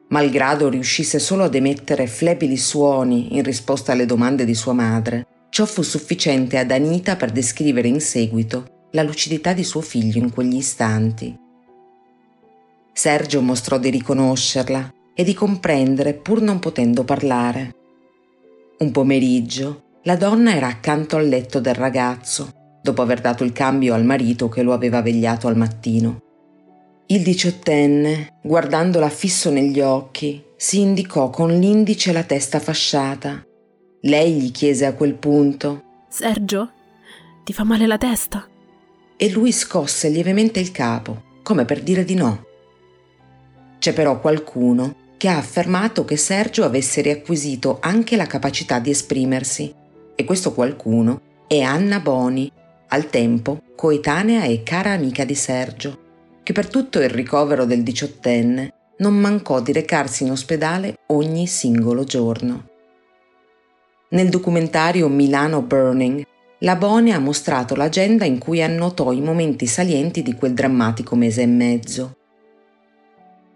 Malgrado 0.08 0.70
riuscisse 0.70 1.18
solo 1.18 1.44
ad 1.44 1.54
emettere 1.54 2.06
flebili 2.06 2.56
suoni 2.56 3.36
in 3.36 3.42
risposta 3.42 3.92
alle 3.92 4.06
domande 4.06 4.46
di 4.46 4.54
sua 4.54 4.72
madre, 4.72 5.26
Ciò 5.50 5.64
fu 5.64 5.82
sufficiente 5.82 6.58
ad 6.58 6.70
Anita 6.70 7.16
per 7.16 7.32
descrivere 7.32 7.88
in 7.88 8.00
seguito 8.00 8.86
la 8.92 9.02
lucidità 9.02 9.52
di 9.52 9.64
suo 9.64 9.80
figlio 9.80 10.18
in 10.18 10.32
quegli 10.32 10.56
istanti. 10.56 11.36
Sergio 12.92 13.40
mostrò 13.40 13.78
di 13.78 13.90
riconoscerla 13.90 14.92
e 15.14 15.24
di 15.24 15.34
comprendere 15.34 16.14
pur 16.14 16.42
non 16.42 16.58
potendo 16.58 17.02
parlare. 17.02 17.74
Un 18.78 18.92
pomeriggio 18.92 19.82
la 20.02 20.16
donna 20.16 20.54
era 20.54 20.68
accanto 20.68 21.16
al 21.16 21.26
letto 21.26 21.60
del 21.60 21.74
ragazzo, 21.74 22.52
dopo 22.80 23.02
aver 23.02 23.20
dato 23.20 23.42
il 23.42 23.52
cambio 23.52 23.94
al 23.94 24.04
marito 24.04 24.48
che 24.48 24.62
lo 24.62 24.72
aveva 24.72 25.02
vegliato 25.02 25.48
al 25.48 25.56
mattino. 25.56 26.27
Il 27.10 27.22
diciottenne, 27.22 28.34
guardandola 28.42 29.08
fisso 29.08 29.48
negli 29.48 29.80
occhi, 29.80 30.44
si 30.54 30.80
indicò 30.80 31.30
con 31.30 31.48
l'indice 31.58 32.12
la 32.12 32.22
testa 32.22 32.60
fasciata. 32.60 33.42
Lei 34.02 34.34
gli 34.34 34.50
chiese 34.50 34.84
a 34.84 34.92
quel 34.92 35.14
punto 35.14 35.84
Sergio, 36.10 36.70
ti 37.44 37.54
fa 37.54 37.64
male 37.64 37.86
la 37.86 37.96
testa? 37.96 38.46
E 39.16 39.30
lui 39.30 39.52
scosse 39.52 40.10
lievemente 40.10 40.60
il 40.60 40.70
capo, 40.70 41.22
come 41.42 41.64
per 41.64 41.82
dire 41.82 42.04
di 42.04 42.14
no. 42.14 42.44
C'è 43.78 43.94
però 43.94 44.20
qualcuno 44.20 45.14
che 45.16 45.28
ha 45.28 45.38
affermato 45.38 46.04
che 46.04 46.18
Sergio 46.18 46.64
avesse 46.64 47.00
riacquisito 47.00 47.78
anche 47.80 48.16
la 48.16 48.26
capacità 48.26 48.80
di 48.80 48.90
esprimersi, 48.90 49.74
e 50.14 50.24
questo 50.24 50.52
qualcuno 50.52 51.22
è 51.46 51.60
Anna 51.60 52.00
Boni, 52.00 52.52
al 52.88 53.08
tempo 53.08 53.62
coetanea 53.74 54.44
e 54.44 54.62
cara 54.62 54.90
amica 54.90 55.24
di 55.24 55.34
Sergio, 55.34 56.02
che 56.48 56.54
per 56.54 56.68
tutto 56.68 56.98
il 56.98 57.10
ricovero 57.10 57.66
del 57.66 57.82
diciottenne 57.82 58.72
non 59.00 59.14
mancò 59.14 59.60
di 59.60 59.70
recarsi 59.70 60.22
in 60.22 60.30
ospedale 60.30 61.00
ogni 61.08 61.46
singolo 61.46 62.04
giorno. 62.04 62.70
Nel 64.12 64.30
documentario 64.30 65.08
Milano 65.08 65.60
Burning, 65.60 66.24
la 66.60 66.76
Boni 66.76 67.12
ha 67.12 67.18
mostrato 67.18 67.74
l'agenda 67.74 68.24
in 68.24 68.38
cui 68.38 68.62
annotò 68.62 69.12
i 69.12 69.20
momenti 69.20 69.66
salienti 69.66 70.22
di 70.22 70.32
quel 70.32 70.54
drammatico 70.54 71.14
mese 71.16 71.42
e 71.42 71.46
mezzo. 71.46 72.16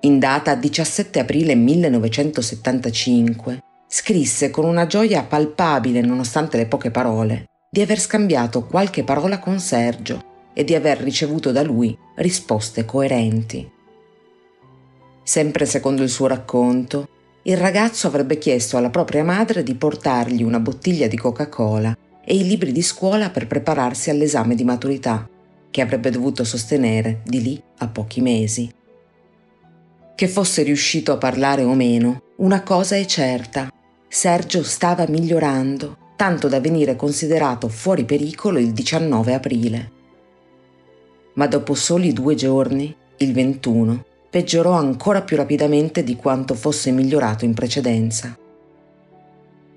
In 0.00 0.18
data 0.18 0.54
17 0.54 1.18
aprile 1.18 1.54
1975, 1.54 3.62
scrisse 3.88 4.50
con 4.50 4.66
una 4.66 4.86
gioia 4.86 5.22
palpabile 5.22 6.02
nonostante 6.02 6.58
le 6.58 6.66
poche 6.66 6.90
parole 6.90 7.46
di 7.70 7.80
aver 7.80 7.98
scambiato 7.98 8.66
qualche 8.66 9.02
parola 9.02 9.38
con 9.38 9.58
Sergio 9.60 10.28
e 10.54 10.64
di 10.64 10.74
aver 10.74 10.98
ricevuto 10.98 11.52
da 11.52 11.62
lui 11.62 11.96
risposte 12.16 12.84
coerenti. 12.84 13.70
Sempre 15.22 15.66
secondo 15.66 16.02
il 16.02 16.08
suo 16.08 16.26
racconto, 16.26 17.08
il 17.44 17.56
ragazzo 17.56 18.06
avrebbe 18.06 18.38
chiesto 18.38 18.76
alla 18.76 18.90
propria 18.90 19.24
madre 19.24 19.62
di 19.62 19.74
portargli 19.74 20.42
una 20.42 20.60
bottiglia 20.60 21.06
di 21.06 21.16
Coca-Cola 21.16 21.96
e 22.24 22.36
i 22.36 22.46
libri 22.46 22.72
di 22.72 22.82
scuola 22.82 23.30
per 23.30 23.46
prepararsi 23.46 24.10
all'esame 24.10 24.54
di 24.54 24.64
maturità, 24.64 25.28
che 25.70 25.80
avrebbe 25.80 26.10
dovuto 26.10 26.44
sostenere 26.44 27.22
di 27.24 27.42
lì 27.42 27.62
a 27.78 27.88
pochi 27.88 28.20
mesi. 28.20 28.72
Che 30.14 30.28
fosse 30.28 30.62
riuscito 30.62 31.12
a 31.12 31.16
parlare 31.16 31.62
o 31.62 31.74
meno, 31.74 32.22
una 32.36 32.62
cosa 32.62 32.94
è 32.96 33.04
certa. 33.06 33.72
Sergio 34.06 34.62
stava 34.62 35.06
migliorando, 35.08 35.96
tanto 36.16 36.46
da 36.46 36.60
venire 36.60 36.94
considerato 36.94 37.68
fuori 37.68 38.04
pericolo 38.04 38.58
il 38.58 38.72
19 38.72 39.34
aprile. 39.34 39.90
Ma 41.34 41.46
dopo 41.46 41.74
soli 41.74 42.12
due 42.12 42.34
giorni, 42.34 42.94
il 43.18 43.32
21, 43.32 44.04
peggiorò 44.28 44.72
ancora 44.72 45.22
più 45.22 45.36
rapidamente 45.36 46.02
di 46.02 46.16
quanto 46.16 46.54
fosse 46.54 46.90
migliorato 46.90 47.44
in 47.44 47.54
precedenza. 47.54 48.36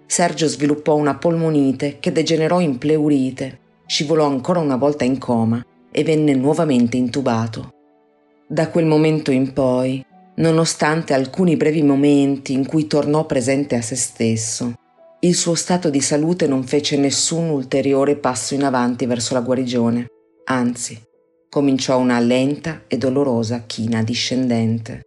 Sergio 0.06 0.48
sviluppò 0.48 0.96
una 0.96 1.16
polmonite 1.16 1.98
che 2.00 2.12
degenerò 2.12 2.60
in 2.60 2.78
pleurite, 2.78 3.60
scivolò 3.86 4.26
ancora 4.26 4.60
una 4.60 4.78
volta 4.78 5.04
in 5.04 5.18
coma 5.18 5.66
e 5.92 6.04
venne 6.04 6.34
nuovamente 6.34 6.98
intubato. 6.98 7.74
Da 8.48 8.70
quel 8.70 8.86
momento 8.86 9.32
in 9.32 9.54
poi, 9.54 10.06
nonostante 10.36 11.14
alcuni 11.14 11.56
brevi 11.56 11.84
momenti 11.84 12.54
in 12.54 12.66
cui 12.66 12.88
tornò 12.88 13.26
presente 13.26 13.76
a 13.76 13.82
se 13.82 13.96
stesso, 13.96 14.74
il 15.22 15.34
suo 15.34 15.56
stato 15.56 15.90
di 15.90 16.02
salute 16.02 16.48
non 16.48 16.64
fece 16.64 16.98
nessun 16.98 17.50
ulteriore 17.50 18.16
passo 18.16 18.54
in 18.54 18.64
avanti 18.64 19.06
verso 19.06 19.34
la 19.34 19.42
guarigione, 19.42 20.06
anzi, 20.46 21.02
cominciò 21.56 21.98
una 22.00 22.20
lenta 22.20 22.82
e 22.86 22.98
dolorosa 22.98 23.64
china 23.66 24.04
discendente. 24.04 25.04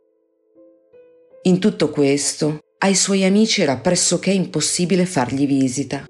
In 1.43 1.59
tutto 1.59 1.91
questo, 1.91 2.61
ai 2.79 2.95
suoi 2.95 3.27
amici 3.27 3.61
era 3.61 3.77
pressoché 3.77 4.31
impossibile 4.31 5.05
fargli 5.05 5.47
visita. 5.47 6.07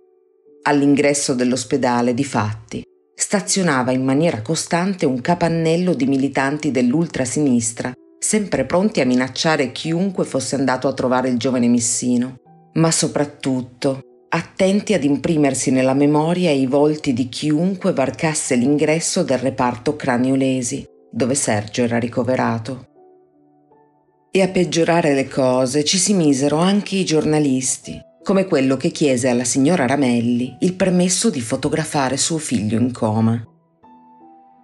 All'ingresso 0.63 1.35
dell'ospedale, 1.35 2.15
difatti, 2.15 2.85
stazionava 3.17 3.91
in 3.91 4.05
maniera 4.05 4.41
costante 4.41 5.07
un 5.07 5.21
capannello 5.21 5.93
di 5.93 6.07
militanti 6.07 6.71
dell'ultrasinistra, 6.71 7.93
sempre 8.21 8.65
pronti 8.65 9.01
a 9.01 9.07
minacciare 9.07 9.73
chiunque 9.73 10.25
fosse 10.25 10.55
andato 10.55 10.87
a 10.87 10.93
trovare 10.93 11.31
il 11.31 11.37
giovane 11.37 11.67
Missino, 11.67 12.37
ma 12.75 12.93
soprattutto 12.93 14.03
attenti 14.31 14.93
ad 14.93 15.05
imprimersi 15.05 15.71
nella 15.71 15.95
memoria 15.95 16.51
i 16.51 16.67
volti 16.67 17.13
di 17.13 17.29
chiunque 17.29 17.93
varcasse 17.93 18.57
l'ingresso 18.57 19.23
del 19.23 19.39
reparto 19.39 19.97
craniolesi, 19.97 20.87
dove 21.11 21.35
Sergio 21.35 21.83
era 21.83 21.99
ricoverato. 21.99 22.87
E 24.31 24.43
a 24.43 24.49
peggiorare 24.49 25.15
le 25.15 25.27
cose 25.27 25.85
ci 25.85 25.97
si 25.97 26.13
misero 26.13 26.59
anche 26.59 26.97
i 26.97 27.05
giornalisti, 27.05 27.99
come 28.23 28.45
quello 28.45 28.77
che 28.77 28.91
chiese 28.91 29.29
alla 29.29 29.45
signora 29.45 29.87
Ramelli 29.87 30.59
il 30.61 30.75
permesso 30.75 31.31
di 31.31 31.41
fotografare 31.41 32.19
suo 32.19 32.37
figlio 32.37 32.79
in 32.79 32.93
coma. 32.93 33.43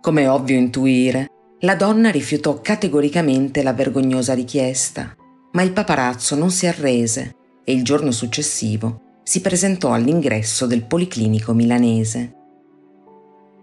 Come 0.02 0.28
ovvio 0.28 0.58
intuire, 0.58 1.28
la 1.60 1.74
donna 1.74 2.10
rifiutò 2.10 2.60
categoricamente 2.60 3.62
la 3.62 3.72
vergognosa 3.72 4.34
richiesta, 4.34 5.14
ma 5.52 5.62
il 5.62 5.72
paparazzo 5.72 6.34
non 6.34 6.50
si 6.50 6.66
arrese 6.66 7.34
e 7.64 7.72
il 7.72 7.82
giorno 7.82 8.10
successivo 8.10 9.03
si 9.24 9.40
presentò 9.40 9.92
all'ingresso 9.92 10.66
del 10.66 10.84
policlinico 10.84 11.52
milanese. 11.52 12.34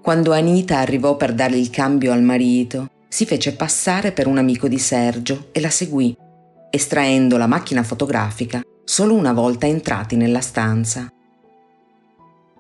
Quando 0.02 0.34
Anita 0.34 0.80
arrivò 0.80 1.16
per 1.16 1.34
dare 1.34 1.56
il 1.56 1.70
cambio 1.70 2.12
al 2.12 2.24
marito, 2.24 2.90
si 3.08 3.26
fece 3.26 3.54
passare 3.54 4.12
per 4.12 4.28
un 4.28 4.38
amico 4.38 4.68
di 4.68 4.80
Sergio 4.80 5.50
e 5.52 5.62
la 5.62 5.70
seguì, 5.70 6.16
estraendo 6.70 7.38
la 7.38 7.48
macchina 7.48 7.84
fotografica 7.84 8.62
solo 8.84 9.14
una 9.14 9.32
volta 9.32 9.68
entrati 9.68 10.16
nella 10.16 10.42
stanza. 10.42 11.08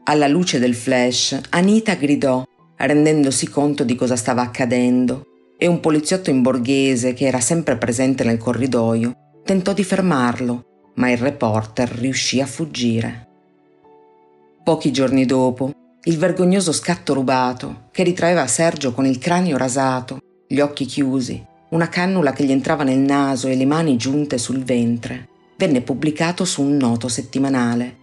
Alla 0.03 0.27
luce 0.27 0.59
del 0.59 0.75
flash, 0.75 1.39
Anita 1.49 1.95
gridò, 1.95 2.43
rendendosi 2.77 3.49
conto 3.49 3.83
di 3.83 3.95
cosa 3.95 4.15
stava 4.15 4.41
accadendo, 4.41 5.25
e 5.57 5.67
un 5.67 5.79
poliziotto 5.79 6.29
in 6.29 6.41
borghese 6.41 7.13
che 7.13 7.25
era 7.25 7.39
sempre 7.39 7.77
presente 7.77 8.23
nel 8.23 8.37
corridoio 8.37 9.15
tentò 9.43 9.73
di 9.73 9.83
fermarlo, 9.83 10.65
ma 10.95 11.09
il 11.09 11.17
reporter 11.17 11.89
riuscì 11.89 12.41
a 12.41 12.45
fuggire. 12.45 13.27
Pochi 14.63 14.91
giorni 14.91 15.25
dopo, 15.25 15.71
il 16.03 16.17
vergognoso 16.17 16.71
scatto 16.71 17.13
rubato, 17.13 17.89
che 17.91 18.03
ritraeva 18.03 18.47
Sergio 18.47 18.91
con 18.91 19.05
il 19.05 19.17
cranio 19.17 19.57
rasato, 19.57 20.19
gli 20.47 20.59
occhi 20.59 20.85
chiusi, 20.85 21.43
una 21.69 21.89
cannula 21.89 22.33
che 22.33 22.43
gli 22.43 22.51
entrava 22.51 22.83
nel 22.83 22.99
naso 22.99 23.47
e 23.47 23.55
le 23.55 23.65
mani 23.65 23.97
giunte 23.97 24.37
sul 24.37 24.63
ventre, 24.63 25.29
venne 25.57 25.81
pubblicato 25.81 26.45
su 26.45 26.61
un 26.61 26.77
noto 26.77 27.07
settimanale. 27.07 27.97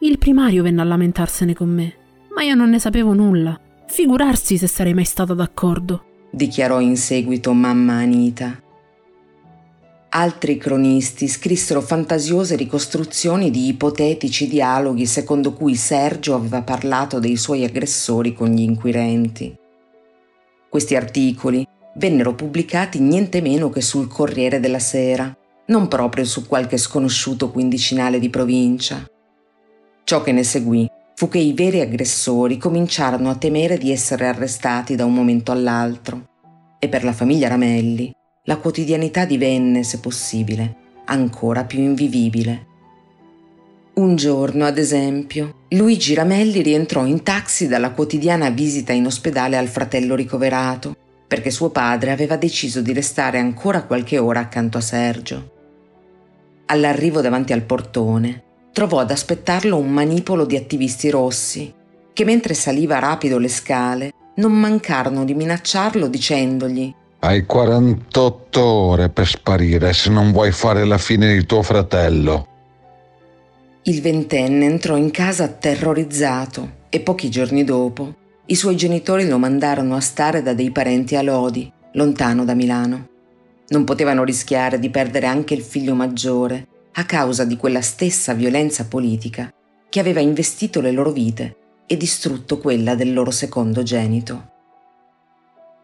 Il 0.00 0.18
primario 0.18 0.62
venne 0.62 0.80
a 0.80 0.84
lamentarsene 0.84 1.54
con 1.54 1.68
me, 1.68 1.94
ma 2.34 2.42
io 2.42 2.54
non 2.54 2.70
ne 2.70 2.78
sapevo 2.78 3.12
nulla. 3.12 3.58
Figurarsi 3.88 4.58
se 4.58 4.66
sarei 4.66 4.94
mai 4.94 5.04
stata 5.04 5.32
d'accordo, 5.32 6.04
dichiarò 6.30 6.80
in 6.80 6.96
seguito 6.96 7.52
mamma 7.52 7.94
Anita. 7.94 8.60
Altri 10.08 10.56
cronisti 10.56 11.26
scrissero 11.26 11.80
fantasiose 11.80 12.56
ricostruzioni 12.56 13.50
di 13.50 13.66
ipotetici 13.68 14.48
dialoghi 14.48 15.04
secondo 15.04 15.52
cui 15.52 15.74
Sergio 15.74 16.34
aveva 16.34 16.62
parlato 16.62 17.18
dei 17.18 17.36
suoi 17.36 17.64
aggressori 17.64 18.32
con 18.32 18.48
gli 18.48 18.62
inquirenti. 18.62 19.54
Questi 20.68 20.94
articoli 20.94 21.66
vennero 21.96 22.34
pubblicati 22.34 23.00
niente 23.00 23.40
meno 23.40 23.68
che 23.68 23.80
sul 23.80 24.08
Corriere 24.08 24.60
della 24.60 24.78
Sera, 24.78 25.36
non 25.66 25.88
proprio 25.88 26.24
su 26.24 26.46
qualche 26.46 26.76
sconosciuto 26.76 27.50
quindicinale 27.50 28.18
di 28.18 28.30
provincia. 28.30 29.04
Ciò 30.04 30.22
che 30.22 30.32
ne 30.32 30.44
seguì 30.44 30.88
fu 31.14 31.28
che 31.28 31.38
i 31.38 31.52
veri 31.52 31.80
aggressori 31.80 32.58
cominciarono 32.58 33.28
a 33.28 33.36
temere 33.36 33.76
di 33.76 33.90
essere 33.90 34.28
arrestati 34.28 34.94
da 34.94 35.04
un 35.04 35.14
momento 35.14 35.50
all'altro 35.50 36.28
e 36.78 36.88
per 36.88 37.02
la 37.02 37.12
famiglia 37.12 37.48
Ramelli 37.48 38.15
la 38.46 38.58
quotidianità 38.58 39.24
divenne, 39.24 39.82
se 39.82 39.98
possibile, 39.98 40.76
ancora 41.06 41.64
più 41.64 41.80
invivibile. 41.80 42.74
Un 43.94 44.14
giorno, 44.14 44.64
ad 44.64 44.78
esempio, 44.78 45.64
Luigi 45.70 46.14
Ramelli 46.14 46.62
rientrò 46.62 47.04
in 47.06 47.22
taxi 47.24 47.66
dalla 47.66 47.90
quotidiana 47.90 48.50
visita 48.50 48.92
in 48.92 49.06
ospedale 49.06 49.56
al 49.56 49.66
fratello 49.66 50.14
ricoverato, 50.14 50.94
perché 51.26 51.50
suo 51.50 51.70
padre 51.70 52.12
aveva 52.12 52.36
deciso 52.36 52.82
di 52.82 52.92
restare 52.92 53.40
ancora 53.40 53.82
qualche 53.82 54.18
ora 54.18 54.40
accanto 54.40 54.78
a 54.78 54.82
Sergio. 54.82 55.52
All'arrivo 56.66 57.20
davanti 57.20 57.52
al 57.52 57.62
portone, 57.62 58.42
trovò 58.72 59.00
ad 59.00 59.10
aspettarlo 59.10 59.76
un 59.76 59.90
manipolo 59.90 60.44
di 60.44 60.54
attivisti 60.54 61.10
rossi, 61.10 61.72
che 62.12 62.24
mentre 62.24 62.54
saliva 62.54 63.00
rapido 63.00 63.38
le 63.38 63.48
scale 63.48 64.12
non 64.36 64.52
mancarono 64.52 65.24
di 65.24 65.34
minacciarlo 65.34 66.06
dicendogli 66.06 66.94
Hai 67.18 67.44
48 67.44 68.62
ore 68.62 69.08
per 69.08 69.26
sparire 69.26 69.92
se 69.92 70.10
non 70.10 70.32
vuoi 70.32 70.52
fare 70.52 70.84
la 70.84 70.98
fine 70.98 71.32
di 71.32 71.44
tuo 71.46 71.62
fratello. 71.62 72.46
Il 73.82 74.00
ventenne 74.00 74.64
entrò 74.64 74.96
in 74.96 75.10
casa 75.10 75.48
terrorizzato 75.48 76.84
e 76.88 77.00
pochi 77.00 77.30
giorni 77.30 77.64
dopo 77.64 78.24
i 78.48 78.54
suoi 78.54 78.76
genitori 78.76 79.26
lo 79.26 79.38
mandarono 79.38 79.96
a 79.96 80.00
stare 80.00 80.40
da 80.40 80.54
dei 80.54 80.70
parenti 80.70 81.16
a 81.16 81.22
Lodi, 81.22 81.70
lontano 81.94 82.44
da 82.44 82.54
Milano. 82.54 83.08
Non 83.68 83.82
potevano 83.82 84.22
rischiare 84.22 84.78
di 84.78 84.88
perdere 84.88 85.26
anche 85.26 85.54
il 85.54 85.62
figlio 85.62 85.94
maggiore 85.94 86.68
a 86.92 87.04
causa 87.04 87.44
di 87.44 87.56
quella 87.56 87.80
stessa 87.80 88.34
violenza 88.34 88.86
politica 88.86 89.52
che 89.88 89.98
aveva 89.98 90.20
investito 90.20 90.80
le 90.80 90.92
loro 90.92 91.10
vite 91.10 91.56
e 91.86 91.96
distrutto 91.96 92.58
quella 92.58 92.94
del 92.94 93.12
loro 93.12 93.32
secondogenito. 93.32 94.50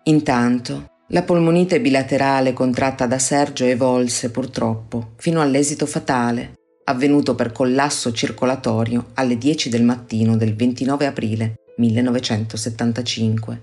Intanto, 0.04 0.91
la 1.12 1.22
polmonite 1.22 1.78
bilaterale 1.80 2.54
contratta 2.54 3.06
da 3.06 3.18
Sergio 3.18 3.64
evolse 3.64 4.30
purtroppo 4.30 5.10
fino 5.16 5.42
all'esito 5.42 5.84
fatale, 5.84 6.54
avvenuto 6.84 7.34
per 7.34 7.52
collasso 7.52 8.12
circolatorio 8.12 9.10
alle 9.14 9.36
10 9.36 9.68
del 9.68 9.82
mattino 9.82 10.36
del 10.38 10.56
29 10.56 11.06
aprile 11.06 11.54
1975. 11.76 13.60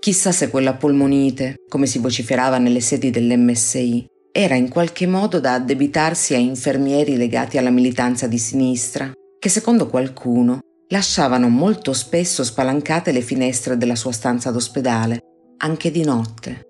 Chissà 0.00 0.32
se 0.32 0.50
quella 0.50 0.74
polmonite, 0.74 1.54
come 1.66 1.86
si 1.86 1.98
vociferava 1.98 2.58
nelle 2.58 2.80
sedi 2.80 3.08
dell'MSI, 3.08 4.04
era 4.32 4.54
in 4.54 4.68
qualche 4.68 5.06
modo 5.06 5.40
da 5.40 5.54
addebitarsi 5.54 6.34
a 6.34 6.38
infermieri 6.38 7.16
legati 7.16 7.56
alla 7.56 7.70
militanza 7.70 8.26
di 8.26 8.38
sinistra, 8.38 9.10
che 9.38 9.48
secondo 9.48 9.86
qualcuno 9.88 10.58
lasciavano 10.88 11.48
molto 11.48 11.94
spesso 11.94 12.44
spalancate 12.44 13.12
le 13.12 13.22
finestre 13.22 13.78
della 13.78 13.94
sua 13.94 14.12
stanza 14.12 14.50
d'ospedale, 14.50 15.21
anche 15.64 15.90
di 15.90 16.04
notte. 16.04 16.66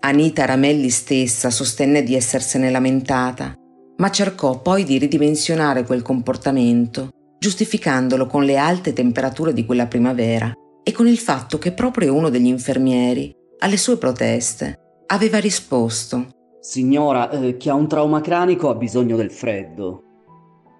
Anita 0.00 0.44
Ramelli 0.44 0.90
stessa 0.90 1.50
sostenne 1.50 2.02
di 2.02 2.14
essersene 2.14 2.70
lamentata, 2.70 3.54
ma 3.96 4.10
cercò 4.10 4.60
poi 4.60 4.84
di 4.84 4.98
ridimensionare 4.98 5.84
quel 5.84 6.02
comportamento, 6.02 7.08
giustificandolo 7.38 8.26
con 8.26 8.44
le 8.44 8.56
alte 8.56 8.92
temperature 8.92 9.52
di 9.52 9.64
quella 9.64 9.86
primavera 9.86 10.52
e 10.82 10.92
con 10.92 11.08
il 11.08 11.18
fatto 11.18 11.58
che 11.58 11.72
proprio 11.72 12.14
uno 12.14 12.28
degli 12.28 12.46
infermieri, 12.46 13.34
alle 13.58 13.76
sue 13.76 13.96
proteste, 13.96 14.78
aveva 15.06 15.38
risposto 15.38 16.28
Signora, 16.66 17.30
eh, 17.30 17.56
chi 17.58 17.68
ha 17.68 17.74
un 17.74 17.86
trauma 17.86 18.20
cranico 18.20 18.68
ha 18.68 18.74
bisogno 18.74 19.14
del 19.14 19.30
freddo. 19.30 20.02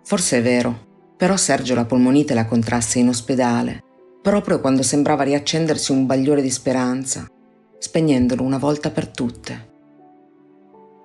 Forse 0.03 0.39
è 0.39 0.43
vero, 0.43 1.13
però 1.17 1.37
Sergio 1.37 1.77
la 1.77 1.85
polmonite 1.85 2.35
la 2.35 2.45
contrasse 2.45 2.99
in 2.99 3.07
ospedale, 3.07 3.85
proprio 4.27 4.59
quando 4.59 4.83
sembrava 4.83 5.23
riaccendersi 5.23 5.93
un 5.93 6.05
bagliore 6.05 6.43
di 6.43 6.51
speranza, 6.51 7.31
spegnendolo 7.79 8.43
una 8.43 8.59
volta 8.59 8.91
per 8.91 9.07
tutte. 9.07 9.69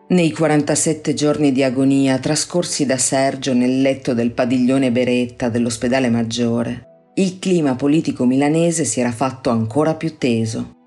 Nei 0.08 0.32
47 0.32 1.14
giorni 1.14 1.52
di 1.52 1.62
agonia 1.62 2.18
trascorsi 2.18 2.84
da 2.88 2.98
Sergio 2.98 3.54
nel 3.54 3.80
letto 3.80 4.16
del 4.16 4.32
padiglione 4.32 4.90
Beretta 4.92 5.50
dell'ospedale 5.50 6.10
maggiore, 6.10 7.12
il 7.14 7.38
clima 7.38 7.76
politico 7.76 8.26
milanese 8.26 8.86
si 8.86 9.00
era 9.00 9.12
fatto 9.12 9.52
ancora 9.52 9.94
più 9.94 10.18
teso. 10.18 10.78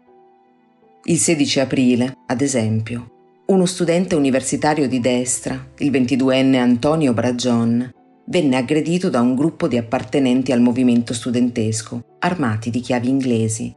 Il 1.04 1.18
16 1.18 1.60
aprile, 1.60 2.16
ad 2.26 2.40
esempio, 2.40 3.12
uno 3.46 3.64
studente 3.64 4.16
universitario 4.16 4.88
di 4.88 4.98
destra, 4.98 5.68
il 5.78 5.92
22enne 5.92 6.56
Antonio 6.56 7.12
Bragion, 7.12 7.88
venne 8.26 8.56
aggredito 8.56 9.08
da 9.08 9.20
un 9.20 9.36
gruppo 9.36 9.68
di 9.68 9.76
appartenenti 9.76 10.50
al 10.50 10.60
movimento 10.60 11.14
studentesco, 11.14 12.13
armati 12.24 12.70
di 12.70 12.80
chiavi 12.80 13.08
inglesi. 13.08 13.74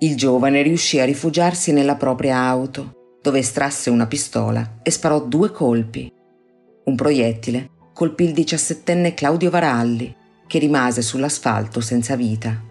Il 0.00 0.14
giovane 0.14 0.60
riuscì 0.60 1.00
a 1.00 1.06
rifugiarsi 1.06 1.72
nella 1.72 1.96
propria 1.96 2.36
auto, 2.36 3.16
dove 3.22 3.38
estrasse 3.38 3.88
una 3.88 4.06
pistola 4.06 4.80
e 4.82 4.90
sparò 4.90 5.24
due 5.24 5.50
colpi. 5.50 6.12
Un 6.84 6.94
proiettile 6.94 7.70
colpì 7.94 8.24
il 8.24 8.32
diciassettenne 8.32 9.14
Claudio 9.14 9.48
Varalli, 9.48 10.14
che 10.46 10.58
rimase 10.58 11.00
sull'asfalto 11.00 11.80
senza 11.80 12.14
vita. 12.14 12.62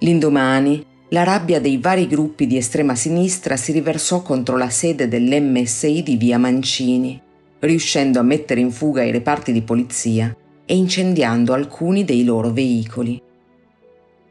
L'indomani, 0.00 0.84
la 1.10 1.22
rabbia 1.22 1.60
dei 1.60 1.76
vari 1.76 2.06
gruppi 2.06 2.46
di 2.46 2.56
estrema 2.56 2.94
sinistra 2.94 3.56
si 3.56 3.72
riversò 3.72 4.22
contro 4.22 4.56
la 4.56 4.70
sede 4.70 5.08
dell'MSI 5.08 6.02
di 6.02 6.16
via 6.16 6.38
Mancini, 6.38 7.20
riuscendo 7.60 8.18
a 8.18 8.22
mettere 8.22 8.60
in 8.60 8.70
fuga 8.70 9.02
i 9.02 9.10
reparti 9.10 9.52
di 9.52 9.60
polizia 9.60 10.34
e 10.70 10.76
incendiando 10.76 11.52
alcuni 11.52 12.04
dei 12.04 12.22
loro 12.22 12.52
veicoli. 12.52 13.20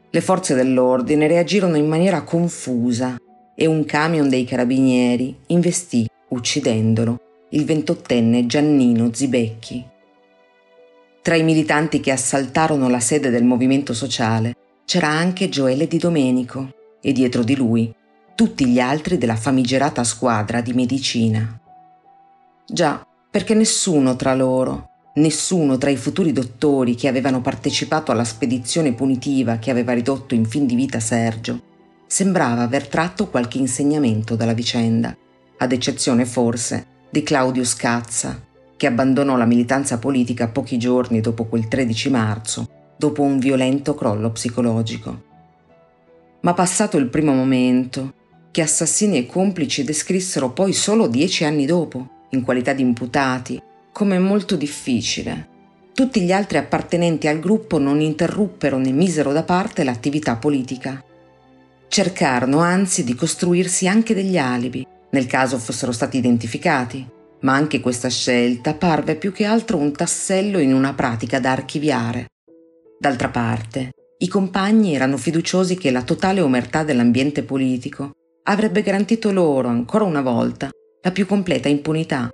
Le 0.08 0.20
forze 0.22 0.54
dell'ordine 0.54 1.26
reagirono 1.26 1.76
in 1.76 1.86
maniera 1.86 2.22
confusa 2.22 3.18
e 3.54 3.66
un 3.66 3.84
camion 3.84 4.26
dei 4.30 4.46
carabinieri 4.46 5.36
investì, 5.48 6.08
uccidendolo, 6.28 7.18
il 7.50 7.66
ventottenne 7.66 8.46
Giannino 8.46 9.10
Zibecchi. 9.12 9.86
Tra 11.20 11.34
i 11.34 11.42
militanti 11.42 12.00
che 12.00 12.10
assaltarono 12.10 12.88
la 12.88 13.00
sede 13.00 13.28
del 13.28 13.44
movimento 13.44 13.92
sociale 13.92 14.54
c'era 14.86 15.08
anche 15.08 15.50
Gioele 15.50 15.86
Di 15.86 15.98
Domenico 15.98 16.70
e 17.02 17.12
dietro 17.12 17.42
di 17.42 17.54
lui 17.54 17.94
tutti 18.34 18.66
gli 18.66 18.80
altri 18.80 19.18
della 19.18 19.36
famigerata 19.36 20.04
squadra 20.04 20.62
di 20.62 20.72
medicina. 20.72 21.60
Già, 22.66 23.06
perché 23.30 23.52
nessuno 23.52 24.16
tra 24.16 24.34
loro, 24.34 24.89
nessuno 25.14 25.76
tra 25.76 25.90
i 25.90 25.96
futuri 25.96 26.32
dottori 26.32 26.94
che 26.94 27.08
avevano 27.08 27.40
partecipato 27.40 28.12
alla 28.12 28.24
spedizione 28.24 28.92
punitiva 28.92 29.58
che 29.58 29.70
aveva 29.70 29.92
ridotto 29.92 30.34
in 30.34 30.44
fin 30.44 30.66
di 30.66 30.74
vita 30.74 31.00
Sergio, 31.00 31.60
sembrava 32.06 32.62
aver 32.62 32.88
tratto 32.88 33.28
qualche 33.28 33.58
insegnamento 33.58 34.36
dalla 34.36 34.52
vicenda, 34.52 35.16
ad 35.58 35.72
eccezione 35.72 36.24
forse 36.24 36.86
di 37.10 37.22
Claudio 37.22 37.64
Scazza, 37.64 38.40
che 38.76 38.86
abbandonò 38.86 39.36
la 39.36 39.44
militanza 39.44 39.98
politica 39.98 40.48
pochi 40.48 40.78
giorni 40.78 41.20
dopo 41.20 41.44
quel 41.44 41.68
13 41.68 42.10
marzo 42.10 42.68
dopo 42.96 43.22
un 43.22 43.38
violento 43.38 43.94
crollo 43.94 44.30
psicologico. 44.30 45.22
Ma 46.40 46.54
passato 46.54 46.96
il 46.96 47.08
primo 47.08 47.32
momento, 47.32 48.14
che 48.50 48.62
assassini 48.62 49.18
e 49.18 49.26
complici 49.26 49.84
descrissero 49.84 50.50
poi 50.50 50.72
solo 50.72 51.06
dieci 51.06 51.44
anni 51.44 51.66
dopo, 51.66 52.26
in 52.30 52.42
qualità 52.42 52.72
di 52.72 52.82
imputati, 52.82 53.60
come 53.92 54.18
molto 54.18 54.56
difficile, 54.56 55.48
tutti 56.00 56.22
gli 56.22 56.32
altri 56.32 56.56
appartenenti 56.56 57.28
al 57.28 57.40
gruppo 57.40 57.78
non 57.78 58.00
interruppero 58.00 58.78
né 58.78 58.90
misero 58.90 59.32
da 59.32 59.42
parte 59.42 59.84
l'attività 59.84 60.36
politica. 60.36 61.04
Cercarono 61.88 62.60
anzi 62.60 63.04
di 63.04 63.14
costruirsi 63.14 63.86
anche 63.86 64.14
degli 64.14 64.38
alibi, 64.38 64.86
nel 65.10 65.26
caso 65.26 65.58
fossero 65.58 65.92
stati 65.92 66.16
identificati, 66.16 67.06
ma 67.40 67.54
anche 67.54 67.80
questa 67.80 68.08
scelta 68.08 68.74
parve 68.74 69.16
più 69.16 69.32
che 69.32 69.44
altro 69.44 69.76
un 69.76 69.92
tassello 69.92 70.58
in 70.58 70.72
una 70.72 70.94
pratica 70.94 71.40
da 71.40 71.50
archiviare. 71.50 72.28
D'altra 72.98 73.28
parte, 73.28 73.90
i 74.18 74.28
compagni 74.28 74.94
erano 74.94 75.16
fiduciosi 75.16 75.76
che 75.76 75.90
la 75.90 76.02
totale 76.02 76.40
omertà 76.40 76.82
dell'ambiente 76.82 77.42
politico 77.42 78.12
avrebbe 78.44 78.82
garantito 78.82 79.32
loro, 79.32 79.68
ancora 79.68 80.04
una 80.04 80.22
volta, 80.22 80.70
la 81.02 81.10
più 81.10 81.26
completa 81.26 81.68
impunità, 81.68 82.30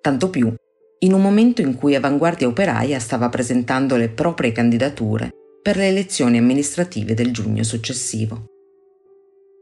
tanto 0.00 0.28
più 0.28 0.52
in 1.00 1.12
un 1.12 1.22
momento 1.22 1.60
in 1.60 1.76
cui 1.76 1.94
Avanguardia 1.94 2.48
Operaia 2.48 2.98
stava 2.98 3.28
presentando 3.28 3.96
le 3.96 4.08
proprie 4.08 4.50
candidature 4.50 5.30
per 5.62 5.76
le 5.76 5.88
elezioni 5.88 6.38
amministrative 6.38 7.14
del 7.14 7.32
giugno 7.32 7.62
successivo. 7.62 8.46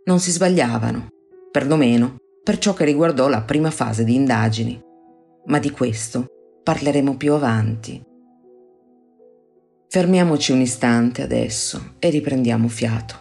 Non 0.05 0.19
si 0.19 0.31
sbagliavano, 0.31 1.09
perlomeno 1.51 2.17
per 2.43 2.59
ciò 2.59 2.73
che 2.75 2.85
riguardò 2.85 3.29
la 3.29 3.43
prima 3.43 3.71
fase 3.71 4.05
di 4.05 4.15
indagini, 4.15 4.81
ma 5.47 5.59
di 5.59 5.71
questo 5.71 6.27
parleremo 6.63 7.17
più 7.17 7.35
avanti. 7.35 8.03
Fermiamoci 9.89 10.53
un 10.53 10.61
istante 10.61 11.23
adesso 11.23 11.95
e 11.99 12.09
riprendiamo 12.09 12.69
fiato. 12.69 13.15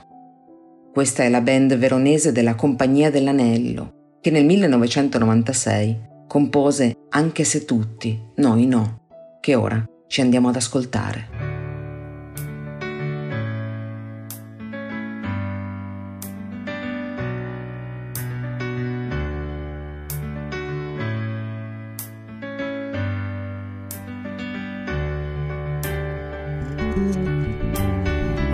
Questa 0.93 1.23
è 1.23 1.29
la 1.29 1.41
band 1.41 1.75
veronese 1.75 2.31
della 2.31 2.55
Compagnia 2.55 3.11
dell'Anello, 3.11 4.19
che 4.21 4.31
nel 4.31 4.45
1996 4.45 6.13
compose 6.27 6.97
Anche 7.09 7.43
se 7.45 7.63
tutti, 7.63 8.21
noi 8.35 8.65
no, 8.65 9.07
che 9.39 9.55
ora 9.55 9.83
ci 10.07 10.21
andiamo 10.21 10.49
ad 10.49 10.55
ascoltare. 10.57 11.45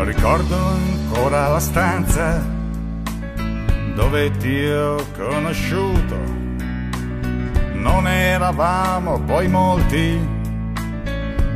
Ricordo 0.03 0.55
ancora 0.55 1.47
la 1.49 1.59
stanza 1.59 2.45
dove 3.95 4.31
ti 4.37 4.65
ho 4.65 4.97
conosciuto. 5.17 6.40
Non 7.81 8.07
eravamo 8.07 9.19
poi 9.21 9.47
molti 9.47 10.19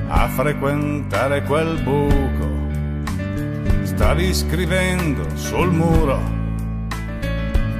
a 0.08 0.28
frequentare 0.28 1.44
quel 1.44 1.82
buco. 1.82 2.54
Stavi 3.84 4.34
scrivendo 4.34 5.26
sul 5.36 5.72
muro, 5.72 6.20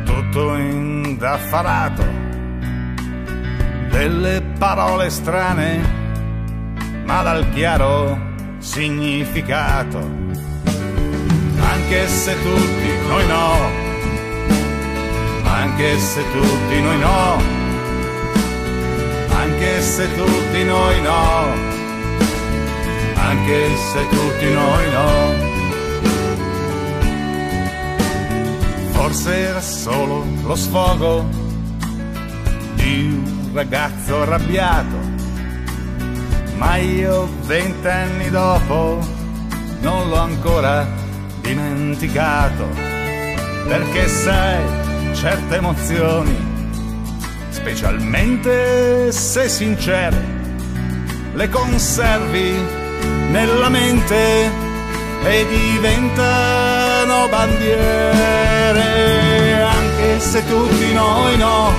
tutto 0.06 0.56
indaffarato, 0.56 2.04
delle 3.90 4.42
parole 4.58 5.10
strane, 5.10 5.82
ma 7.06 7.22
dal 7.24 7.50
chiaro 7.50 8.18
significato. 8.60 10.24
Anche 11.60 12.08
se 12.08 12.34
tutti 12.42 13.08
noi 13.08 13.28
no, 13.28 13.84
anche 15.44 15.98
se 15.98 16.22
tutti 16.32 16.82
noi 16.82 17.00
no, 17.00 17.55
anche 19.46 19.80
se 19.82 20.08
tutti 20.16 20.64
noi 20.64 21.02
no, 21.02 21.54
anche 23.14 23.70
se 23.92 24.08
tutti 24.10 24.52
noi 24.52 24.92
no. 24.92 25.54
Forse 28.92 29.36
era 29.36 29.62
solo 29.62 30.26
lo 30.42 30.56
sfogo 30.56 31.30
di 32.74 33.12
un 33.14 33.52
ragazzo 33.54 34.22
arrabbiato, 34.24 34.98
ma 36.58 36.78
io 36.78 37.30
vent'anni 37.46 38.30
dopo 38.32 38.98
non 39.82 40.10
l'ho 40.10 40.18
ancora 40.18 40.88
dimenticato, 41.42 42.68
perché 43.68 44.08
sai, 44.08 45.14
certe 45.14 45.56
emozioni, 45.56 46.55
specialmente 47.66 49.12
se 49.12 49.50
sincere, 49.50 50.16
le 51.34 51.50
conservi 51.50 52.54
nella 53.32 53.70
mente 53.70 54.52
e 55.24 55.46
diventano 55.48 57.28
bandiere, 57.28 58.84
anche 59.64 60.20
se 60.20 60.46
tutti 60.46 60.94
noi 60.94 61.38
no, 61.38 61.74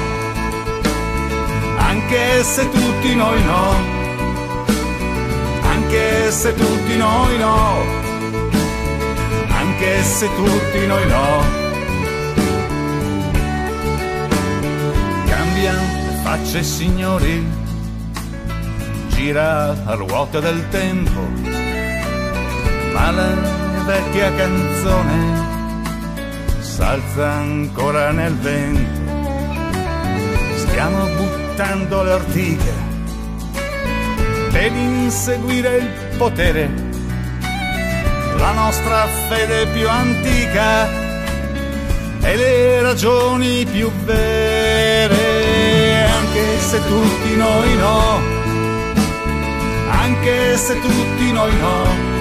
anche 1.77 2.43
se 2.43 2.69
tutti 2.69 3.15
noi 3.15 3.45
no, 3.45 3.77
anche 5.63 6.33
se 6.33 6.53
tutti 6.53 6.97
noi 6.97 7.39
no, 7.39 7.85
anche 9.47 10.03
se 10.03 10.29
tutti 10.35 10.85
noi 10.85 11.07
no. 11.07 11.66
Cambiano 15.67 16.23
facce 16.23 16.63
signori, 16.63 17.45
gira 19.09 19.71
a 19.85 19.95
ruota 19.95 20.39
del 20.39 20.69
tempo 20.69 21.21
ma 22.93 23.11
la 23.11 23.35
vecchia 23.85 24.33
canzone 24.33 25.45
s'alza 26.61 27.33
ancora 27.33 28.13
nel 28.13 28.35
vento. 28.37 29.13
Stiamo 30.55 31.05
buttando 31.17 32.03
le 32.05 32.13
ortiche 32.13 32.73
per 34.53 34.73
inseguire 34.73 35.79
il 35.79 35.89
potere, 36.17 36.71
la 38.37 38.53
nostra 38.53 39.07
fede 39.29 39.67
più 39.73 39.89
antica 39.89 40.87
e 42.21 42.37
le 42.37 42.83
ragioni 42.83 43.65
più 43.65 43.91
vere, 44.05 44.56
anche 46.37 46.61
se 46.61 46.81
tutti 46.85 47.37
noi 47.37 47.77
no, 47.77 48.21
anche 49.89 50.57
se 50.59 50.81
tutti 50.81 51.33
noi 51.33 51.57
no. 51.57 52.15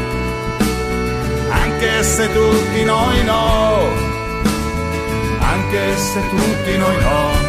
Anche 1.50 2.04
se 2.04 2.32
tutti 2.32 2.84
noi 2.86 3.24
no, 3.26 3.90
anche 5.40 5.98
se 5.98 6.22
tutti 6.30 6.78
noi 6.78 7.02
no. 7.02 7.45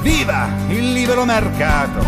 Viva 0.00 0.48
il 0.68 0.92
libero 0.92 1.24
mercato! 1.24 2.02